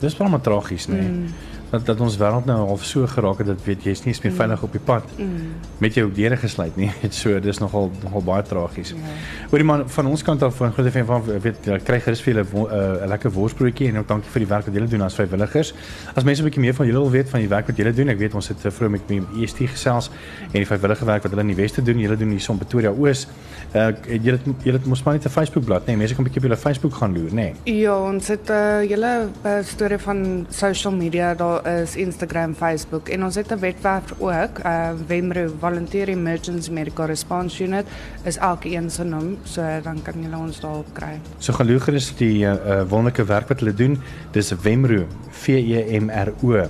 Dis 0.01 0.17
baie 0.17 0.41
tragies, 0.41 0.87
nê. 0.87 0.93
Nee. 0.93 1.09
Mm. 1.09 1.27
Dat 1.73 1.87
dat 1.89 2.01
ons 2.05 2.19
wêreld 2.21 2.45
nou 2.49 2.59
half 2.69 2.85
so 2.85 3.07
geraak 3.09 3.39
het 3.41 3.49
dat 3.49 3.63
weet 3.65 3.85
jy's 3.89 4.05
nie 4.05 4.13
meer 4.13 4.33
mm. 4.33 4.39
veilig 4.39 4.63
op 4.67 4.75
die 4.77 4.83
pad 4.85 5.05
mm. 5.17 5.53
met 5.81 5.97
jou 5.97 6.05
deure 6.13 6.37
gesluit 6.37 6.77
nie. 6.77 6.91
Dit 7.05 7.17
so 7.17 7.41
dis 7.41 7.61
nogal 7.63 7.91
nogal 8.03 8.25
baie 8.27 8.45
tragies. 8.45 8.93
Ja. 8.93 9.15
Hoorie 9.51 9.67
man, 9.67 9.87
van 9.89 10.11
ons 10.11 10.23
kant 10.27 10.43
af 10.45 10.57
van 10.61 10.75
groot 10.77 10.91
FM 10.91 11.09
van 11.09 11.25
weet 11.47 11.71
jy 11.71 11.79
kry 11.87 11.99
gerus 12.05 12.21
vir 12.25 12.35
julle 12.35 12.45
'n 12.45 12.67
uh, 12.67 13.09
lekker 13.15 13.33
worsbroodjie 13.33 13.89
en 13.89 14.03
ook 14.03 14.09
dankie 14.09 14.31
vir 14.35 14.45
die 14.45 14.51
werk 14.53 14.69
wat 14.69 14.75
julle 14.75 14.89
doen 14.89 15.07
as 15.09 15.17
vrywilligers. 15.17 15.73
As 16.15 16.25
mense 16.29 16.43
'n 16.43 16.45
bietjie 16.45 16.65
meer 16.67 16.75
van 16.75 16.87
julle 16.87 17.01
wil 17.01 17.11
weet 17.11 17.29
van 17.29 17.41
die 17.41 17.49
werk 17.49 17.67
wat 17.67 17.77
julle 17.77 17.93
doen, 17.93 18.09
ek 18.09 18.19
weet 18.19 18.35
ons 18.35 18.49
het 18.49 18.61
vroeg 18.69 18.91
met 18.91 19.09
my 19.09 19.23
EST 19.43 19.65
gesels 19.73 20.11
en 20.53 20.59
die 20.61 20.67
vrywillige 20.67 21.05
werk 21.05 21.23
wat 21.23 21.33
hulle 21.33 21.43
in 21.49 21.55
die 21.55 21.61
Weste 21.63 21.83
doen. 21.83 21.99
Julle 21.99 22.17
doen 22.17 22.31
hier 22.31 22.41
so 22.41 22.53
in 22.53 22.59
Pretoria 22.59 22.91
Oos. 22.91 23.27
Uh 23.73 23.89
julle 24.21 24.39
julle 24.63 24.81
mos 24.85 25.03
maar 25.03 25.15
net 25.15 25.25
'n 25.25 25.29
Facebook 25.31 25.65
bladsy, 25.65 25.87
nee, 25.89 25.97
mense 25.97 26.15
kan 26.15 26.25
'n 26.25 26.29
bietjie 26.29 26.43
op 26.43 26.49
julle 26.49 26.61
Facebook 26.61 26.95
gaan 26.95 27.15
loer, 27.15 27.31
nê. 27.31 27.53
Nee. 27.65 27.81
Ja, 27.81 27.97
ons 27.99 28.29
het 28.29 28.49
'n 28.49 28.53
uh, 28.53 28.89
julle 28.89 29.29
uh, 29.45 29.63
storie 29.63 29.99
van 29.99 30.47
social 30.51 30.93
media, 30.93 31.35
daar 31.35 31.62
is 31.67 31.97
Instagram, 31.97 32.55
Facebook 32.55 33.09
en 33.09 33.25
ons 33.25 33.35
het 33.35 33.53
'n 33.53 33.59
webwerf 33.59 34.13
ook, 34.19 34.59
uh 34.65 34.91
Wemro 35.07 35.53
Volunteer 35.61 36.09
Emergency 36.09 36.71
Medical 36.71 37.07
Response 37.07 37.65
Unit 37.65 37.87
is 38.25 38.37
elkeen 38.37 38.91
se 38.91 39.05
naam, 39.05 39.37
so 39.45 39.63
dan 39.83 40.03
kan 40.03 40.15
julle 40.23 40.37
ons 40.37 40.61
daar 40.61 40.77
op 40.77 40.87
kry. 40.93 41.21
So 41.39 41.53
gaan 41.53 41.67
loer 41.67 41.81
gerus 41.81 42.15
die 42.17 42.45
uh 42.45 42.83
wonderlike 42.89 43.25
werk 43.25 43.49
wat 43.49 43.61
hulle 43.61 43.75
doen. 43.75 43.99
Dis 44.31 44.55
Wemro 44.63 45.07
V 45.31 45.49
E 45.49 45.99
M 46.01 46.11
R 46.11 46.33
O 46.43 46.67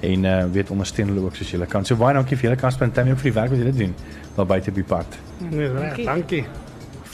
en 0.00 0.24
uh 0.24 0.44
weet 0.52 0.70
ondersteun 0.70 1.08
hulle 1.08 1.20
ook 1.20 1.34
soos 1.36 1.50
julle 1.50 1.66
kan. 1.66 1.84
So 1.84 1.96
baie 1.96 2.14
dankie 2.14 2.36
vir 2.36 2.50
julle 2.50 2.60
Casper 2.60 2.86
en 2.86 2.92
Tammy 2.92 3.14
vir 3.14 3.32
die 3.32 3.40
werk 3.40 3.50
wat 3.50 3.58
julle 3.58 3.72
doen 3.72 3.94
daar 4.36 4.46
buite 4.46 4.72
die 4.72 4.84
pad. 4.84 5.06
Nee, 5.50 5.68
reg, 5.72 6.04
dankie. 6.04 6.44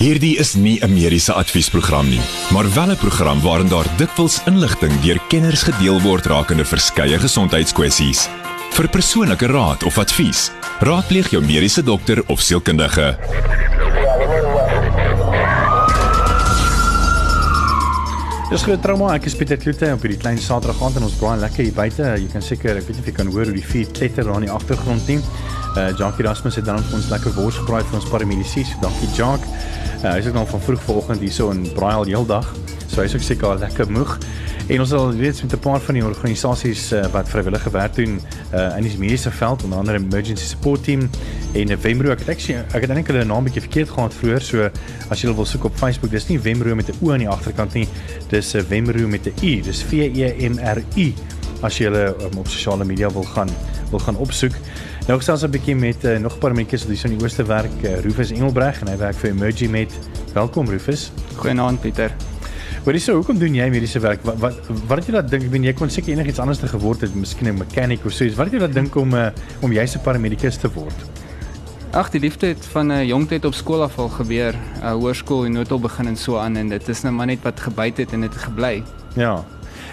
Hierdie 0.02 0.34
is 0.42 0.56
nie 0.58 0.80
'n 0.82 0.92
mediese 0.92 1.32
adviesprogram 1.32 2.08
nie, 2.08 2.20
maar 2.50 2.66
wel 2.74 2.90
'n 2.90 2.96
program 2.96 3.40
waarin 3.40 3.68
daar 3.68 3.86
dikwels 3.96 4.40
inligting 4.44 5.00
deur 5.00 5.18
kenners 5.28 5.62
gedeel 5.62 6.00
word 6.00 6.26
rakende 6.26 6.64
verskeie 6.64 7.18
gesondheidskwessies. 7.18 8.28
Vir 8.70 8.88
persoonlike 8.88 9.46
raad 9.46 9.82
of 9.82 9.98
advies, 9.98 10.50
raadpleeg 10.80 11.30
jou 11.30 11.44
mediese 11.44 11.82
dokter 11.82 12.22
of 12.26 12.40
sielkundige. 12.40 13.16
Dis 18.50 18.62
groot 18.62 18.82
trauma. 18.82 19.14
Ek 19.14 19.24
is 19.24 19.34
Pieter 19.34 19.56
Kloete 19.56 19.92
op 19.92 20.02
hierdie 20.02 20.18
klein 20.18 20.38
Saterdag 20.38 20.82
aand 20.82 20.96
en 20.96 21.02
ons 21.02 21.14
braai 21.14 21.38
lekker 21.38 21.64
hier 21.64 21.72
buite. 21.72 22.02
Jy 22.02 22.28
kan 22.32 22.42
seker, 22.42 22.76
ek 22.76 22.86
weet 22.86 22.96
nie 22.96 23.00
of 23.00 23.06
jy 23.06 23.12
kan 23.12 23.26
hoor 23.26 23.44
hoe 23.44 23.54
die 23.54 23.64
vuur 23.64 23.86
kletter 23.92 24.24
daar 24.24 24.34
in 24.34 24.48
die 24.48 24.52
agtergrond 24.52 25.06
nie. 25.06 25.20
Uh 25.76 25.96
Jackie 25.96 26.26
Rasmus 26.26 26.56
het 26.56 26.64
dan 26.64 26.82
vir 26.82 26.98
ons 26.98 27.08
lekker 27.08 27.32
wors 27.32 27.56
gebraai 27.56 27.84
vir 27.84 28.00
ons 28.00 28.10
paramedisy. 28.10 28.66
Dankie 28.82 29.08
Jack. 29.16 29.40
Uh, 30.02 30.10
hy 30.10 30.18
is 30.18 30.26
ook 30.26 30.34
nog 30.34 30.48
van 30.50 30.60
vroeg 30.60 30.82
vanoggend 30.82 31.20
hierso 31.20 31.50
in 31.50 31.62
braai 31.74 31.94
al 31.94 32.04
heeldag. 32.04 32.54
So 32.86 33.00
hy's 33.00 33.14
ook 33.14 33.22
seker 33.22 33.46
al 33.46 33.58
lekker 33.58 33.90
moeg. 33.90 34.18
En 34.66 34.80
ons 34.80 34.92
al 34.92 35.12
weet 35.14 35.42
met 35.42 35.52
'n 35.52 35.58
paar 35.58 35.80
van 35.80 35.94
die 35.94 36.04
organisasies 36.04 36.92
uh, 36.92 37.06
wat 37.12 37.28
vrywillige 37.28 37.70
werk 37.70 37.94
doen 37.94 38.20
uh, 38.54 38.76
in 38.76 38.82
die 38.82 38.98
mediese 38.98 39.30
veld, 39.30 39.62
onder 39.62 39.78
andere 39.78 39.98
emergency 39.98 40.44
support 40.44 40.84
team 40.84 41.10
en 41.54 41.80
Wemro. 41.80 42.10
Ek 42.10 42.18
het 42.18 42.28
actually 42.28 42.64
ek 42.72 42.80
het 42.80 42.90
eintlik 42.90 43.06
hulle 43.06 43.24
naam 43.24 43.44
bietjie 43.44 43.60
verkeerd 43.60 43.90
gehad 43.90 44.14
vroeër, 44.14 44.40
so 44.40 44.70
as 45.08 45.20
jy 45.20 45.34
wil 45.34 45.44
soek 45.44 45.64
op 45.64 45.76
Facebook, 45.76 46.10
dis 46.10 46.28
nie 46.28 46.38
Wemro 46.40 46.74
met 46.74 46.88
'n 46.88 46.98
o 47.00 47.12
aan 47.12 47.18
die 47.18 47.28
agterkant 47.28 47.74
nie. 47.74 47.88
Dis 48.28 48.54
'n 48.54 48.66
Wemro 48.68 49.08
met 49.08 49.26
'n 49.26 49.34
u. 49.42 49.60
Dis 49.60 49.82
V 49.82 49.92
E 49.92 50.48
M 50.48 50.58
R 50.58 50.82
U 50.96 51.12
as 51.62 51.78
jy 51.78 51.84
hulle 51.84 52.14
um, 52.20 52.38
op 52.38 52.48
sosiale 52.48 52.84
media 52.84 53.10
wil 53.10 53.24
gaan 53.24 53.48
wil 53.90 53.98
gaan 53.98 54.16
opsoek. 54.16 54.52
Nou 55.02 55.16
gesels 55.18 55.42
'n 55.42 55.50
bietjie 55.50 55.74
met 55.74 56.04
uh, 56.04 56.18
nog 56.18 56.34
'n 56.34 56.38
paar 56.38 56.54
mense 56.54 56.86
wat 56.86 56.96
hier 56.96 57.10
in 57.10 57.18
die 57.18 57.24
ooste 57.24 57.44
werk, 57.44 57.82
uh, 57.82 58.00
Rufus 58.00 58.30
Engelbreg 58.30 58.80
en 58.80 58.88
hy 58.88 58.96
werk 58.96 59.16
vir 59.16 59.30
Emergy 59.30 59.66
met. 59.66 59.90
Welkom 60.32 60.68
Rufus. 60.68 61.10
Goeienaand 61.36 61.80
Pieter. 61.80 62.14
Wat 62.84 62.94
is 62.94 63.04
so 63.04 63.14
hoekom 63.14 63.38
doen 63.38 63.54
jy 63.54 63.68
mediese 63.68 63.98
werk? 63.98 64.20
Wat 64.22 64.38
wat 64.38 64.54
wat 64.86 64.98
het 64.98 65.06
jy 65.06 65.12
laat 65.12 65.30
dink? 65.30 65.42
Ek 65.42 65.50
bedoel 65.50 65.66
jy 65.66 65.72
kon 65.72 65.90
seker 65.90 66.12
enigiets 66.12 66.38
anders 66.38 66.58
te 66.58 66.68
geword 66.68 67.00
het, 67.00 67.14
miskien 67.14 67.48
'n 67.48 67.58
mechanic 67.58 68.04
of 68.04 68.12
so 68.12 68.24
iets. 68.24 68.36
Wat 68.36 68.46
het 68.46 68.54
jy 68.54 68.60
laat 68.60 68.74
dink 68.74 68.94
om 68.94 69.14
uh, 69.14 69.30
om 69.60 69.72
jy 69.72 69.86
se 69.86 69.98
paramedikus 69.98 70.56
te 70.56 70.70
word? 70.70 70.94
Ag, 71.90 72.10
die 72.10 72.20
liefde 72.20 72.46
het 72.46 72.66
van 72.66 72.86
'n 72.86 72.90
uh, 72.90 73.04
jongtyd 73.04 73.44
op 73.44 73.54
skool 73.54 73.82
af 73.82 73.98
al 73.98 74.08
gebeur. 74.08 74.54
Uh, 74.82 74.92
hoërskool 74.92 75.44
en 75.44 75.52
noodop 75.52 75.82
begin 75.82 76.06
en 76.06 76.16
so 76.16 76.38
aan 76.38 76.56
en 76.56 76.68
dit 76.68 76.88
is 76.88 77.02
nou 77.02 77.14
maar 77.14 77.26
net 77.26 77.42
wat 77.42 77.60
gebyt 77.60 77.96
het 77.96 78.12
en 78.12 78.20
dit 78.20 78.34
het 78.34 78.42
gebly. 78.42 78.82
Ja. 79.14 79.44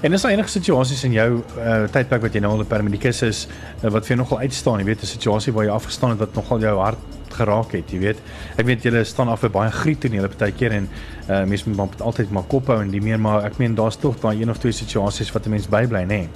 En 0.01 0.13
is 0.13 0.21
daar 0.21 0.31
enige 0.31 0.49
situasies 0.49 1.03
in 1.03 1.11
jou 1.11 1.29
uh, 1.57 1.83
tydperk 1.91 2.21
wat 2.23 2.35
jy 2.35 2.39
nou 2.39 2.53
al 2.53 2.61
'n 2.63 2.67
paramedikus 2.71 3.21
is 3.21 3.47
uh, 3.83 3.89
wat 3.91 4.05
vir 4.07 4.15
jou 4.15 4.17
nogal 4.21 4.39
uitstaan, 4.39 4.79
jy 4.79 4.85
weet 4.85 5.01
'n 5.03 5.05
situasie 5.05 5.53
waar 5.53 5.65
jy 5.65 5.71
afgestaan 5.71 6.09
het 6.09 6.19
wat 6.19 6.35
nogal 6.35 6.59
jou 6.59 6.77
hart 6.79 6.97
geraak 7.29 7.71
het, 7.71 7.91
jy 7.91 7.99
weet. 7.99 8.17
Ek 8.55 8.65
weet 8.65 8.83
julle 8.83 9.03
staan 9.03 9.27
af 9.27 9.39
vir 9.39 9.49
baie 9.49 9.71
griet 9.71 9.99
tonele 9.99 10.27
partykeer 10.27 10.71
en 10.71 10.89
uh, 11.29 11.43
mense 11.43 11.69
moet 11.69 11.77
maar 11.77 11.89
altyd 11.99 12.31
maar 12.31 12.47
kop 12.47 12.67
hou 12.67 12.81
en 12.81 12.91
die 12.91 13.01
meer 13.01 13.19
maar 13.19 13.43
ek 13.43 13.57
meen 13.57 13.75
daar's 13.75 13.97
tog 13.99 14.15
daai 14.19 14.41
een 14.41 14.49
of 14.49 14.57
twee 14.57 14.71
situasies 14.71 15.31
wat 15.31 15.45
'n 15.45 15.49
mens 15.49 15.67
bybly, 15.67 16.03
nê. 16.03 16.07
Nee. 16.07 16.29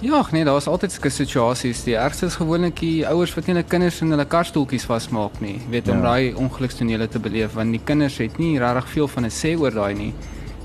Ja, 0.00 0.24
nee, 0.30 0.44
daar's 0.44 0.66
altyd 0.66 0.92
sulke 0.92 1.10
situasies. 1.10 1.82
Die 1.84 1.96
ergste 1.96 2.26
is 2.26 2.34
gewoonlik 2.34 2.78
die 2.80 3.06
ouers 3.08 3.34
wat 3.34 3.46
nie 3.46 3.54
hulle 3.54 3.66
kinders 3.66 4.00
in 4.00 4.10
hulle 4.10 4.24
karstoeltjies 4.24 4.84
vasmaak 4.84 5.40
nie. 5.40 5.58
Jy 5.58 5.70
weet 5.70 5.86
ja. 5.86 5.92
om 5.92 6.02
daai 6.02 6.34
ongelukstonele 6.34 7.08
te 7.08 7.18
beleef 7.18 7.52
want 7.52 7.70
die 7.70 7.82
kinders 7.84 8.18
het 8.18 8.38
nie 8.38 8.58
regtig 8.58 8.88
veel 8.88 9.08
van 9.08 9.24
'n 9.24 9.30
sê 9.30 9.58
oor 9.58 9.74
daai 9.74 9.94
nie 9.94 10.14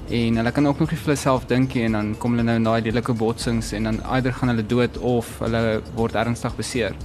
en 0.09 0.37
hulle 0.37 0.51
kan 0.51 0.67
ook 0.67 0.79
nog 0.79 0.91
nie 0.91 0.99
vir 0.99 1.13
hulself 1.13 1.45
dink 1.49 1.73
nie 1.73 1.83
en 1.87 1.91
dan 1.97 2.15
kom 2.17 2.35
hulle 2.35 2.43
nou 2.43 2.55
in 2.59 2.63
daai 2.67 2.81
lelike 2.81 3.13
botsings 3.13 3.71
en 3.73 3.83
dan 3.89 4.01
eider 4.03 4.33
gaan 4.33 4.53
hulle 4.53 4.65
dood 4.65 4.97
of 4.97 5.39
hulle 5.39 5.81
word 5.95 6.15
ernstig 6.15 6.55
beseer. 6.55 6.95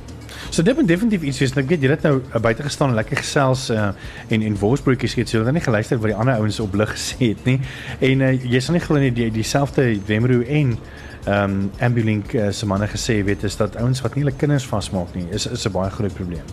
So 0.50 0.62
dit 0.62 0.76
moet 0.76 0.88
definitief 0.88 1.22
iets 1.22 1.38
wees. 1.38 1.52
Ek 1.56 1.68
weet 1.68 1.84
jy 1.84 1.90
het 1.92 2.06
nou 2.06 2.16
uh, 2.20 2.40
buite 2.42 2.64
gestaan 2.64 2.94
lekker 2.96 3.20
gesels 3.20 3.68
uh, 3.74 3.90
en 4.28 4.42
en 4.46 4.56
worsbroodjies 4.58 5.14
geëet. 5.18 5.30
So 5.30 5.38
jy 5.38 5.44
het 5.46 5.56
nie 5.58 5.64
geluister 5.64 6.00
wat 6.00 6.12
die 6.12 6.16
ander 6.16 6.40
ouens 6.40 6.60
op 6.62 6.74
lig 6.78 6.90
gesê 6.94 7.32
het 7.32 7.44
nie. 7.48 7.58
En 8.00 8.26
uh, 8.26 8.32
jy 8.34 8.62
sal 8.64 8.78
nie 8.78 8.84
glo 8.84 9.02
nie 9.02 9.12
die 9.14 9.30
dieselfde 9.34 9.86
Wemro 10.08 10.42
en 10.42 10.76
ehm 11.20 11.56
um, 11.56 11.56
Ambulink 11.84 12.32
uh, 12.32 12.48
se 12.50 12.66
manne 12.66 12.88
gesê 12.88 13.18
weet 13.24 13.44
is 13.44 13.58
dat 13.60 13.76
ouens 13.76 14.00
wat 14.00 14.14
nie 14.16 14.24
hulle 14.24 14.36
kinders 14.40 14.64
vasmaak 14.64 15.12
nie 15.14 15.26
is 15.36 15.46
is 15.46 15.66
'n 15.68 15.72
baie 15.72 15.90
groot 15.90 16.14
probleem. 16.14 16.46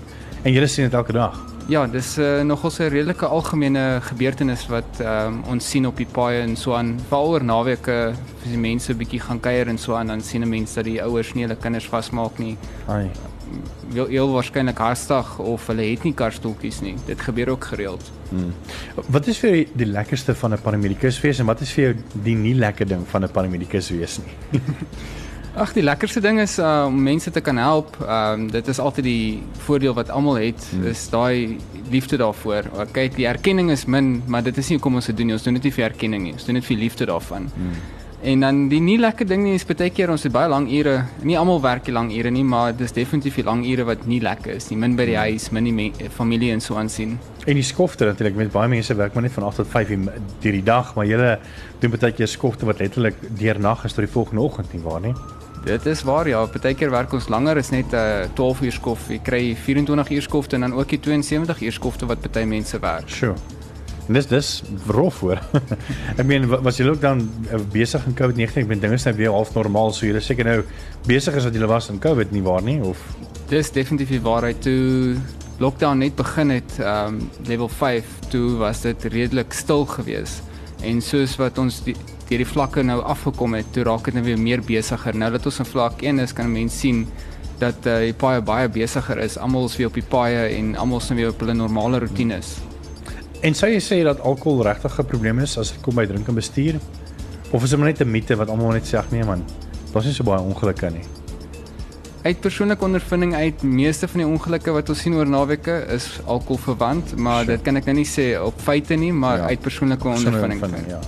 En 0.44 0.52
julle 0.52 0.68
sien 0.68 0.84
dit 0.84 0.94
elke 0.94 1.14
dag. 1.14 1.57
Ja, 1.68 1.82
dis 1.88 2.18
uh, 2.18 2.42
nogal 2.48 2.72
'n 2.80 2.88
redelike 2.88 3.26
algemene 3.26 4.00
gebeurtenis 4.02 4.68
wat 4.68 5.02
um, 5.02 5.42
ons 5.52 5.70
sien 5.70 5.88
op 5.88 5.98
die 5.98 6.08
paaie 6.08 6.40
en 6.42 6.56
so 6.56 6.74
aan. 6.74 6.94
Veral 7.10 7.28
oor 7.28 7.44
naweke 7.44 8.14
as 8.16 8.48
die 8.48 8.58
mense 8.58 8.96
bietjie 8.96 9.20
gaan 9.20 9.40
kuier 9.40 9.68
en 9.68 9.78
so 9.78 9.94
aan, 9.94 10.08
dan 10.08 10.22
sien 10.22 10.42
'n 10.42 10.50
mens 10.50 10.74
dat 10.74 10.86
die 10.86 11.04
ouers 11.04 11.34
nie 11.34 11.44
hulle 11.44 11.58
kinders 11.60 11.88
vasmaak 11.88 12.40
nie. 12.40 12.56
Ai. 12.88 13.10
Wil 13.92 14.08
heel 14.08 14.32
waarskynlik 14.32 14.78
haastig 14.78 15.40
of 15.40 15.68
hulle 15.68 15.92
het 15.92 16.04
nie 16.04 16.14
karstoeltjies 16.14 16.82
nie. 16.82 16.96
Dit 17.06 17.22
gebeur 17.22 17.50
ook 17.50 17.66
gereeld. 17.66 18.12
Hmm. 18.30 18.54
Wat 19.08 19.28
is 19.28 19.38
vir 19.38 19.50
jou 19.50 19.68
die 19.74 19.92
lekkerste 19.92 20.36
van 20.36 20.54
'n 20.54 20.62
paramedikus 20.62 21.22
wees 21.22 21.40
en 21.40 21.46
wat 21.46 21.62
is 21.62 21.72
vir 21.72 21.84
jou 21.84 21.96
die 22.24 22.36
nie 22.36 22.56
lekker 22.56 22.88
ding 22.88 23.08
van 23.08 23.24
'n 23.24 23.32
paramedikus 23.32 23.90
wees 23.90 24.20
nie? 24.20 24.62
Ag 25.58 25.72
die 25.74 25.82
lekkerste 25.82 26.22
ding 26.22 26.38
is 26.38 26.60
uh, 26.62 26.86
om 26.86 26.98
mense 27.02 27.32
te 27.34 27.42
kan 27.42 27.58
help. 27.58 27.96
Ehm 28.06 28.42
um, 28.44 28.50
dit 28.54 28.68
is 28.70 28.80
altyd 28.80 29.06
die 29.08 29.44
voordeel 29.66 29.96
wat 29.98 30.12
almal 30.14 30.36
het. 30.38 30.68
Hmm. 30.70 30.86
Is 30.86 31.08
daai 31.10 31.58
liefde 31.90 32.20
daarvoor. 32.22 32.68
Okay, 32.84 33.08
die 33.10 33.26
erkenning 33.26 33.72
is 33.74 33.88
min, 33.90 34.20
maar 34.28 34.44
dit 34.46 34.58
is 34.58 34.70
nie 34.70 34.78
hoekom 34.78 35.00
ons 35.00 35.06
dit 35.10 35.18
doen 35.18 35.32
nie. 35.32 35.34
Ons 35.34 35.48
doen 35.48 35.58
dit 35.58 35.64
nie 35.66 35.72
vir 35.74 35.86
erkenning 35.88 36.28
nie. 36.28 36.34
Ons 36.38 36.46
doen 36.46 36.60
dit 36.60 36.68
vir 36.68 36.78
liefde 36.78 37.08
daarvan. 37.10 37.48
Hmm. 37.56 37.80
En 38.22 38.46
dan 38.46 38.60
die 38.70 38.82
nie 38.82 39.00
lekker 39.02 39.26
ding 39.30 39.44
nie 39.46 39.56
is 39.58 39.66
baie 39.66 39.90
keer 39.90 40.14
ons 40.14 40.28
het 40.28 40.34
baie 40.36 40.50
lang 40.50 40.68
ure. 40.74 41.00
Nie 41.26 41.40
almal 41.42 41.62
werk 41.64 41.88
die 41.90 41.96
lang 41.96 42.12
ure 42.14 42.30
nie, 42.34 42.44
maar 42.46 42.76
dis 42.78 42.94
definitief 42.94 43.40
die 43.42 43.46
lang 43.48 43.64
ure 43.66 43.88
wat 43.90 44.06
nie 44.06 44.20
lekker 44.22 44.54
is 44.60 44.70
nie. 44.70 44.78
Min 44.78 44.94
by 45.00 45.08
die 45.10 45.18
hmm. 45.18 45.32
huis, 45.32 45.50
min 45.58 45.72
die 45.72 46.12
familie 46.14 46.52
en 46.54 46.62
so 46.62 46.78
aansien. 46.78 47.18
En 47.48 47.58
die 47.58 47.66
skofte 47.66 48.06
natuurlik 48.06 48.38
met 48.38 48.54
baie 48.54 48.70
mense 48.70 48.94
werk 48.94 49.18
maar 49.18 49.26
net 49.26 49.34
van 49.34 49.50
8 49.50 49.64
tot 49.64 49.74
5 49.74 49.90
uur 49.90 50.54
die 50.60 50.62
dag, 50.62 50.94
maar 50.94 51.10
jy 51.10 51.34
doen 51.82 51.98
baie 51.98 52.14
keer 52.14 52.30
skofte 52.30 52.70
wat 52.70 52.78
letterlik 52.86 53.18
deernag 53.42 53.88
is 53.90 53.98
tot 53.98 54.06
die 54.06 54.14
volgende 54.14 54.46
oggend 54.46 54.78
nie 54.78 54.86
waar 54.86 55.02
nie. 55.02 55.16
Dit 55.68 55.86
is 55.86 56.02
waar 56.08 56.28
ja, 56.28 56.46
partykeer 56.48 56.92
werk 56.94 57.12
ons 57.12 57.26
langer 57.28 57.58
is 57.60 57.74
net 57.76 57.92
'n 57.92 57.96
uh, 57.96 58.28
12 58.34 58.62
uur 58.62 58.72
skof. 58.72 59.10
Jy 59.12 59.20
kry 59.20 59.56
24 59.56 60.10
uur 60.10 60.22
skofte 60.22 60.56
en 60.56 60.62
dan 60.62 60.74
ook 60.74 60.90
die 60.90 61.00
72 61.00 61.62
uur 61.62 61.72
skofte 61.72 62.06
wat 62.06 62.22
party 62.22 62.44
mense 62.48 62.80
werk. 62.80 63.10
Sure. 63.10 63.36
En 64.08 64.14
dis 64.14 64.28
dis 64.28 64.64
rof 64.88 65.20
hoor. 65.20 65.42
ek 66.20 66.26
meen 66.26 66.48
was 66.48 66.78
jy 66.78 66.88
ook 66.88 67.02
dan 67.02 67.30
uh, 67.52 67.60
besig 67.72 68.06
in 68.08 68.16
COVID-19? 68.16 68.64
Ek 68.64 68.68
meen 68.68 68.80
dinge 68.80 68.94
is 68.94 69.04
nou 69.04 69.16
weer 69.16 69.32
half 69.32 69.54
normaal, 69.54 69.92
so 69.92 70.06
jy 70.06 70.20
seker 70.20 70.46
nou 70.46 70.64
besig 71.06 71.36
as 71.36 71.44
wat 71.44 71.56
jy 71.56 71.68
was 71.68 71.90
in 71.90 72.00
COVID 72.00 72.32
nie 72.32 72.44
waar 72.44 72.64
nie 72.64 72.80
of 72.82 73.04
Dis 73.48 73.72
definitief 73.72 74.10
die 74.10 74.24
waarheid 74.24 74.62
toe 74.62 75.16
lockdown 75.60 76.00
net 76.00 76.16
begin 76.16 76.50
het, 76.50 76.80
um 76.80 77.30
level 77.48 77.68
5, 77.68 78.06
toe 78.32 78.58
was 78.58 78.82
dit 78.82 79.04
redelik 79.04 79.54
stil 79.54 79.86
geweest. 79.86 80.44
En 80.84 81.02
soos 81.02 81.36
wat 81.36 81.58
ons 81.58 81.84
die 81.84 81.96
deur 82.30 82.44
die 82.44 82.48
vlakke 82.48 82.84
nou 82.84 83.02
afgekom 83.02 83.54
het, 83.54 83.74
toe 83.74 83.84
raak 83.84 84.06
dit 84.06 84.14
nou 84.14 84.24
weer 84.24 84.40
meer 84.40 84.62
besigger. 84.62 85.16
Nou 85.16 85.32
dat 85.32 85.46
ons 85.46 85.60
in 85.60 85.66
vlak 85.66 86.02
1 86.02 86.20
is, 86.20 86.34
kan 86.34 86.52
mense 86.52 86.78
sien 86.78 87.06
dat 87.62 87.86
uh, 87.90 88.00
die 88.06 88.14
paai 88.14 88.42
baie 88.46 88.70
besigger 88.70 89.20
is. 89.24 89.38
Almal 89.42 89.66
is 89.66 89.78
weer 89.80 89.90
op 89.90 89.98
die 89.98 90.06
paaie 90.06 90.48
en 90.58 90.76
almal 90.76 91.02
is 91.02 91.10
nou 91.10 91.20
weer 91.20 91.34
op 91.34 91.40
hulle 91.42 91.58
normale 91.58 92.02
roetines. 92.06 92.58
En 93.46 93.54
sou 93.58 93.70
jy 93.70 93.82
sê 93.84 94.00
dat 94.06 94.22
alkohol 94.26 94.64
regtig 94.66 95.00
'n 95.00 95.06
probleem 95.06 95.40
is 95.40 95.58
as 95.58 95.72
dit 95.72 95.82
kom 95.82 95.96
by 95.96 96.06
drink 96.06 96.28
en 96.28 96.36
bestuur? 96.36 96.80
Of 97.52 97.64
is 97.64 97.70
dit 97.70 97.80
net 97.80 98.02
'n 98.02 98.12
mite 98.12 98.36
wat 98.36 98.50
almal 98.50 98.72
net 98.72 98.86
sê 98.86 98.98
ag 98.98 99.12
nee 99.12 99.24
man, 99.24 99.44
daar's 99.94 100.06
nie 100.06 100.14
so 100.14 100.24
baie 100.24 100.42
ongelukke 100.42 100.90
nie. 100.92 101.06
Uit 102.24 102.40
persoonlike 102.42 102.84
ondervinding 102.84 103.36
uit, 103.36 103.64
meeste 103.64 104.08
van 104.08 104.20
die 104.20 104.28
ongelukke 104.28 104.72
wat 104.72 104.90
ons 104.90 105.00
sien 105.00 105.14
oor 105.14 105.28
naweke 105.28 105.86
is 105.94 106.20
alkohol 106.26 106.58
verwant, 106.58 107.16
maar 107.16 107.44
sure. 107.44 107.56
dit 107.56 107.62
kan 107.62 107.76
ek 107.76 107.86
nou 107.86 107.96
nie 107.96 108.06
sê 108.06 108.42
op 108.42 108.60
feite 108.62 108.96
nie, 108.96 109.14
maar 109.14 109.38
ja. 109.38 109.46
uit 109.46 109.62
persoonlike 109.62 110.08
ondervinding. 110.08 110.62
ondervinding 110.64 110.90
ja. 110.90 111.00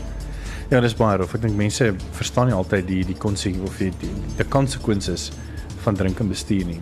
Ja, 0.69 0.77
dis 0.79 0.93
baie 0.93 1.17
rof. 1.17 1.31
Ek 1.33 1.41
dink 1.41 1.55
mense 1.57 1.87
verstaan 2.13 2.51
nie 2.51 2.53
altyd 2.53 2.85
die 2.85 3.01
die 3.09 3.17
konsekwensies 3.17 3.65
of 3.65 3.77
die 3.81 3.89
die, 4.03 4.11
die 4.37 4.45
konsekwensies 4.53 5.31
van 5.81 5.97
drink 5.97 6.19
en 6.21 6.29
bestuur 6.29 6.67
nie. 6.69 6.77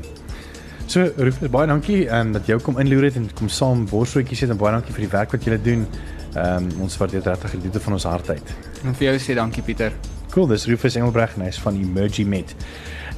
So, 0.91 1.05
Ruf, 1.15 1.39
baie 1.51 1.67
dankie 1.67 2.01
en 2.11 2.33
dat 2.35 2.49
jy 2.51 2.57
kom 2.63 2.79
inloer 2.83 3.07
het 3.07 3.15
en 3.19 3.29
kom 3.35 3.47
saam 3.51 3.85
borsvoetjies 3.87 4.43
het 4.43 4.51
en 4.51 4.59
baie 4.59 4.73
dankie 4.75 4.95
vir 4.95 5.05
die 5.05 5.11
werk 5.13 5.35
wat 5.35 5.47
jy 5.47 5.59
doen. 5.63 5.87
Ehm 6.33 6.67
um, 6.67 6.83
ons 6.83 6.99
waardeer 6.99 7.23
dit 7.23 7.31
regtig 7.31 7.55
gedoete 7.55 7.79
van 7.87 7.95
ons 7.95 8.09
hart 8.11 8.29
uit. 8.35 8.53
En 8.83 8.95
vir 8.95 9.07
jou 9.07 9.15
sê 9.23 9.39
dankie 9.39 9.63
Pieter. 9.63 9.95
Cool, 10.35 10.51
dis 10.51 10.67
Rufus 10.67 10.99
Engelbreg 10.99 11.37
en 11.39 11.47
hy's 11.47 11.59
van 11.63 11.79
Emergy 11.79 12.27
Med. 12.27 12.51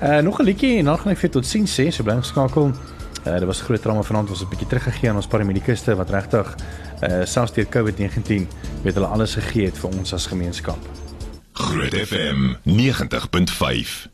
Uh 0.02 0.22
nog 0.22 0.40
'n 0.40 0.46
liedjie 0.52 0.78
en 0.78 0.86
dan 0.86 1.00
gaan 1.00 1.12
ek 1.12 1.18
vir 1.26 1.30
tot 1.30 1.46
sien 1.46 1.66
sê, 1.66 1.90
so 1.90 2.04
bly 2.04 2.22
geskakel. 2.22 2.74
Uh 3.28 3.34
dit 3.34 3.44
was 3.44 3.62
groot 3.62 3.82
drama 3.82 4.02
vanaand, 4.02 4.30
ons 4.30 4.40
het 4.40 4.48
'n 4.48 4.50
bietjie 4.50 4.68
teruggegee 4.68 5.10
aan 5.10 5.16
ons 5.16 5.28
paramedikuste 5.28 5.96
wat 5.96 6.10
regtig 6.10 6.56
uh 7.02 7.26
selfs 7.26 7.54
deur 7.54 7.66
COVID-19 7.66 8.48
weet 8.84 8.94
hulle 8.94 9.08
alles 9.08 9.34
gegee 9.34 9.66
het 9.66 9.78
vir 9.78 9.90
ons 9.90 10.14
as 10.14 10.26
gemeenskap. 10.26 10.78
Groot 11.54 11.94
FM 11.94 12.56
90.5 12.64 14.10